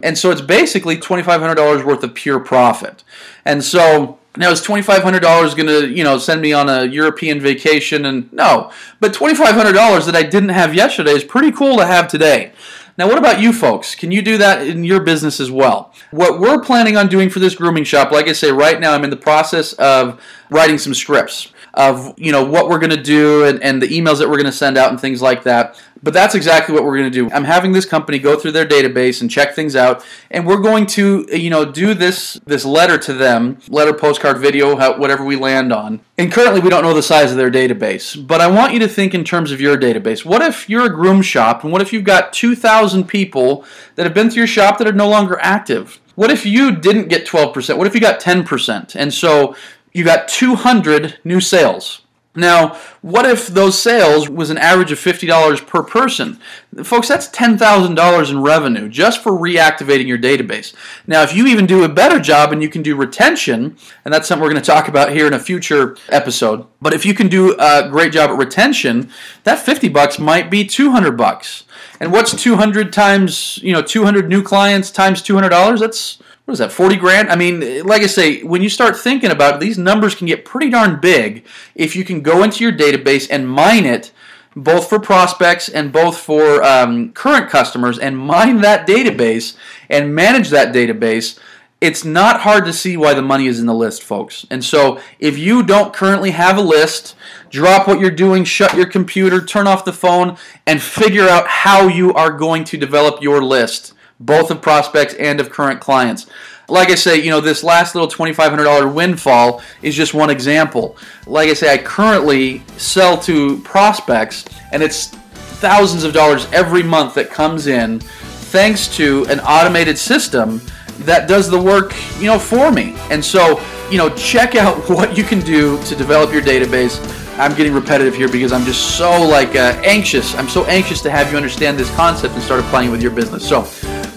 And 0.03 0.19
so 0.19 0.31
it's 0.33 0.41
basically 0.41 0.97
$2,500 0.97 1.85
worth 1.85 2.03
of 2.03 2.15
pure 2.15 2.41
profit. 2.41 3.05
And 3.45 3.63
so 3.63 4.19
now 4.37 4.51
is 4.51 4.61
$2,500 4.61 5.21
going 5.57 5.67
to, 5.67 5.89
you 5.89 6.03
know, 6.03 6.19
send 6.19 6.41
me 6.41 6.53
on 6.53 6.69
a 6.69 6.85
European 6.87 7.41
vacation? 7.41 8.05
And 8.07 8.33
no, 8.33 8.73
but 8.99 9.13
$2,500 9.13 10.07
that 10.07 10.17
I 10.17 10.23
didn't 10.23 10.49
have 10.51 10.75
yesterday 10.75 11.13
is 11.13 11.23
pretty 11.23 11.53
cool 11.53 11.77
to 11.77 11.87
have 11.87 12.09
today. 12.09 12.53
Now, 12.99 13.09
what 13.09 13.19
about 13.19 13.41
you 13.41 13.53
folks? 13.53 13.95
Can 13.95 14.11
you 14.11 14.23
do 14.23 14.39
that 14.39 14.67
in 14.67 14.85
your 14.85 15.01
business 15.01 15.41
as 15.41 15.51
well? 15.51 15.93
What 16.11 16.41
we're 16.41 16.61
planning 16.61 16.97
on 16.97 17.09
doing 17.09 17.31
for 17.31 17.39
this 17.39 17.55
grooming 17.55 17.85
shop, 17.85 18.11
like 18.11 18.29
I 18.29 18.33
say, 18.33 18.51
right 18.51 18.79
now 18.79 18.93
I'm 18.93 19.05
in 19.05 19.11
the 19.11 19.17
process 19.17 19.73
of 19.75 20.21
writing 20.51 20.79
some 20.79 20.95
scripts 20.95 21.52
of 21.75 22.15
you 22.19 22.33
know 22.33 22.45
what 22.45 22.69
we're 22.69 22.79
going 22.79 22.91
to 22.91 23.03
do 23.03 23.45
and, 23.45 23.63
and 23.63 23.81
the 23.81 23.89
emails 23.89 24.19
that 24.19 24.29
we're 24.29 24.37
going 24.37 24.47
to 24.47 24.53
send 24.53 24.77
out 24.77 24.91
and 24.91 25.01
things 25.01 25.23
like 25.23 25.45
that. 25.45 25.81
But 26.05 26.13
that's 26.13 26.35
exactly 26.35 26.75
what 26.75 26.85
we're 26.85 26.99
going 26.99 27.11
to 27.11 27.29
do. 27.29 27.31
I'm 27.33 27.45
having 27.45 27.71
this 27.71 27.87
company 27.87 28.19
go 28.19 28.37
through 28.37 28.53
their 28.53 28.67
database 28.67 29.21
and 29.21 29.31
check 29.31 29.55
things 29.55 29.77
out 29.77 30.05
and 30.31 30.47
we're 30.47 30.61
going 30.61 30.87
to 30.87 31.27
you 31.33 31.49
know 31.49 31.65
do 31.65 31.95
this 31.95 32.35
this 32.45 32.65
letter 32.65 32.99
to 32.99 33.13
them 33.13 33.59
letter 33.69 33.95
postcard 33.95 34.39
video 34.39 34.77
whatever 34.99 35.25
we 35.25 35.37
land 35.37 35.73
on. 35.73 36.01
And 36.19 36.31
currently 36.31 36.61
we 36.61 36.71
don't 36.71 36.83
know 36.83 36.95
the 36.95 37.03
size 37.03 37.31
of 37.31 37.37
their 37.37 37.51
database 37.51 38.27
but 38.27 38.41
i 38.41 38.47
want 38.47 38.73
you 38.73 38.79
to 38.79 38.89
think 38.89 39.15
in 39.15 39.25
terms 39.25 39.53
of 39.53 39.61
your 39.61 39.77
database. 39.77 40.25
What 40.25 40.43
if 40.43 40.69
you're 40.69 40.87
a 40.87 40.95
groom 40.95 41.23
shop 41.23 41.63
and 41.65 41.73
what 41.73 41.81
if 41.81 41.93
you've 41.93 42.05
got 42.05 42.33
2000 42.33 43.05
people 43.05 43.65
that 43.95 44.05
have 44.05 44.15
been 44.15 44.31
through 44.31 44.41
your 44.41 44.47
shop 44.47 44.79
that 44.79 44.89
are 44.89 44.93
no 44.93 45.09
longer 45.09 45.39
active? 45.41 46.01
What 46.15 46.31
if 46.31 46.45
you 46.45 46.77
didn't 46.77 47.09
get 47.09 47.27
12%? 47.27 47.79
What 47.79 47.87
if 47.87 47.95
you 47.95 48.01
got 48.01 48.21
10%? 48.21 48.95
And 48.95 49.15
so 49.15 49.57
you 49.93 50.05
got 50.05 50.29
200 50.29 51.19
new 51.25 51.41
sales. 51.41 52.03
Now, 52.35 52.79
what 53.03 53.27
if 53.27 53.49
those 53.49 53.81
sales 53.81 54.27
was 54.27 54.49
an 54.49 54.57
average 54.57 54.91
of 54.91 54.99
$50 54.99 55.67
per 55.67 55.83
person? 55.83 56.39
Folks, 56.83 57.09
that's 57.09 57.29
$10,000 57.29 58.31
in 58.31 58.43
revenue 58.43 58.89
just 58.89 59.23
for 59.23 59.33
reactivating 59.33 60.07
your 60.07 60.17
database. 60.17 60.75
Now, 61.07 61.23
if 61.23 61.35
you 61.35 61.47
even 61.47 61.67
do 61.67 61.85
a 61.85 61.91
better 61.91 62.19
job 62.19 62.51
and 62.51 62.63
you 62.63 62.71
can 62.71 62.81
do 62.81 62.97
retention, 62.97 63.77
and 64.07 64.15
that's 64.15 64.27
something 64.27 64.43
we're 64.43 64.51
going 64.51 64.63
to 64.63 64.67
talk 64.67 64.89
about 64.89 65.13
here 65.13 65.27
in 65.27 65.35
a 65.35 65.39
future 65.39 65.95
episode, 66.09 66.65
but 66.81 66.95
if 66.95 67.05
you 67.05 67.13
can 67.13 67.29
do 67.29 67.55
a 67.59 67.87
great 67.91 68.15
job 68.15 68.31
at 68.31 68.39
retention, 68.39 69.11
that 69.45 69.59
50 69.59 69.91
bucks 69.91 70.19
might 70.19 70.51
be 70.51 70.65
200 70.65 71.19
bucks. 71.19 71.65
And 72.01 72.13
what's 72.13 72.35
200 72.35 72.95
times, 72.95 73.59
you 73.63 73.75
know, 73.75 73.83
200 73.83 74.27
new 74.27 74.43
clients 74.43 74.91
times 74.91 75.23
$200? 75.23 75.81
That's 75.81 76.19
what 76.45 76.53
is 76.53 76.59
that, 76.59 76.73
40 76.73 76.97
grand? 76.97 77.31
I 77.31 77.37
mean, 77.37 77.85
like 77.85 78.03
I 78.03 78.07
say, 78.07 78.43
when 78.43 78.63
you 78.63 78.69
start 78.69 78.97
thinking 78.97 79.31
about 79.31 79.57
it, 79.57 79.61
these 79.61 79.79
numbers 79.79 80.15
can 80.15 80.27
get 80.27 80.45
pretty 80.45 80.71
darn 80.71 81.01
big 81.01 81.47
if 81.75 81.95
you 81.95 82.05
can 82.05 82.21
go 82.21 82.43
into 82.43 82.65
your 82.65 82.73
database 82.73 83.29
and 83.31 83.49
mine 83.49 83.87
it 83.87 84.13
both 84.55 84.89
for 84.89 84.99
prospects 84.99 85.69
and 85.69 85.93
both 85.93 86.19
for 86.19 86.63
um, 86.63 87.13
current 87.13 87.51
customers, 87.51 87.99
and 87.99 88.17
mine 88.17 88.61
that 88.61 88.87
database 88.87 89.57
and 89.89 90.15
manage 90.15 90.51
that 90.51 90.75
database, 90.75 91.39
it's 91.81 92.05
not 92.05 92.41
hard 92.41 92.65
to 92.65 92.73
see 92.73 92.97
why 92.97 93.13
the 93.13 93.23
money 93.23 93.47
is 93.47 93.59
in 93.59 93.67
the 93.67 93.75
list, 93.75 94.03
folks. 94.03 94.47
And 94.51 94.65
so 94.65 95.01
if 95.19 95.37
you 95.37 95.63
don't 95.63 95.93
currently 95.93 96.31
have 96.31 96.57
a 96.57 96.63
list, 96.63 97.17
drop 97.51 97.89
what 97.89 97.99
you're 97.99 98.11
doing, 98.11 98.45
shut 98.45 98.77
your 98.77 98.87
computer, 98.87 99.45
turn 99.45 99.67
off 99.67 99.85
the 99.85 99.93
phone, 99.93 100.37
and 100.67 100.81
figure 100.81 101.29
out 101.29 101.49
how 101.49 101.89
you 101.89 102.13
are 102.15 102.31
going 102.31 102.65
to 102.65 102.77
develop 102.77 103.21
your 103.21 103.43
list, 103.43 103.95
both 104.27 104.51
of 104.51 104.63
prospects 104.63 105.15
and 105.15 105.41
of 105.41 105.51
current 105.51 105.81
clients. 105.81 106.27
Like 106.69 106.91
I 106.91 106.95
say, 106.95 107.21
you 107.21 107.31
know, 107.31 107.41
this 107.41 107.65
last 107.65 107.95
little 107.95 108.09
$2,500 108.09 108.95
windfall 108.95 109.63
is 109.83 109.95
just 109.95 110.15
one 110.15 110.31
example. 110.31 110.97
Like 111.27 111.49
I 111.49 111.55
say, 111.55 111.73
I 111.73 111.79
currently 111.79 112.63
sell 112.77 113.19
to 113.19 113.59
prospects, 113.61 114.45
and 114.71 114.83
it's 114.83 115.09
thousands 115.09 116.05
of 116.05 116.13
dollars 116.13 116.47
every 116.53 116.83
month 116.83 117.15
that 117.15 117.31
comes 117.31 117.67
in 117.67 118.01
thanks 118.01 118.89
to 118.97 119.25
an 119.29 119.41
automated 119.41 119.99
system 119.99 120.61
that 121.01 121.29
does 121.29 121.51
the 121.51 121.61
work, 121.61 121.95
you 122.19 122.27
know, 122.27 122.39
for 122.39 122.71
me. 122.71 122.95
And 123.11 123.25
so, 123.25 123.61
you 123.91 123.99
know, 123.99 124.11
check 124.11 124.55
out 124.55 124.77
what 124.89 125.17
you 125.17 125.25
can 125.25 125.41
do 125.41 125.83
to 125.85 125.97
develop 125.97 126.33
your 126.33 126.43
database. 126.43 127.01
I'm 127.39 127.57
getting 127.57 127.73
repetitive 127.73 128.15
here 128.15 128.29
because 128.29 128.53
I'm 128.53 128.65
just 128.65 128.97
so 128.99 129.11
like 129.23 129.57
uh, 129.57 129.81
anxious. 129.85 130.35
I'm 130.35 130.49
so 130.49 130.65
anxious 130.67 131.01
to 131.03 131.11
have 131.11 131.31
you 131.31 131.37
understand 131.37 131.79
this 131.79 131.93
concept 131.97 132.35
and 132.35 132.43
start 132.43 132.61
applying 132.61 132.89
it 132.89 132.93
with 132.93 133.03
your 133.03 133.11
business. 133.11 133.49
So, 133.49 133.63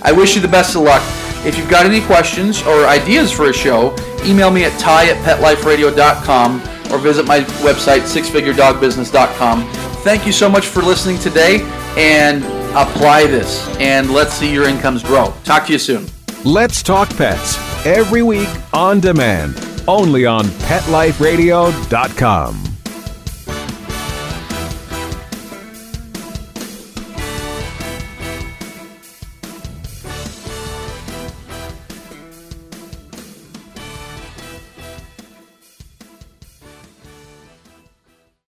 I 0.06 0.12
wish 0.12 0.36
you 0.36 0.42
the 0.42 0.48
best 0.48 0.76
of 0.76 0.84
luck. 0.84 1.02
If 1.46 1.58
you've 1.58 1.70
got 1.70 1.86
any 1.86 2.02
questions 2.02 2.62
or 2.64 2.86
ideas 2.86 3.32
for 3.32 3.50
a 3.50 3.54
show, 3.54 3.96
email 4.24 4.52
me 4.52 4.64
at 4.64 4.80
ty 4.80 5.10
at 5.10 5.18
petliferadio.com 5.26 6.62
or 6.92 7.00
visit 7.00 7.26
my 7.26 7.40
website, 7.40 8.02
sixfiguredogbusiness.com. 8.02 9.68
Thank 10.04 10.28
you 10.28 10.32
so 10.32 10.48
much 10.48 10.68
for 10.68 10.84
listening 10.84 11.18
today 11.18 11.62
and 11.98 12.44
apply 12.76 13.26
this 13.26 13.68
and 13.80 14.12
let's 14.12 14.34
see 14.34 14.54
your 14.54 14.68
incomes 14.68 15.02
grow. 15.02 15.34
Talk 15.44 15.66
to 15.66 15.74
you 15.74 15.80
soon. 15.80 16.06
Let's 16.44 16.84
Talk 16.84 17.10
Pets 17.18 17.58
every 17.86 18.22
week 18.22 18.50
on 18.72 19.00
demand, 19.00 19.58
only 19.88 20.28
on 20.28 20.46
PetLifeRadio.com. 20.46 22.75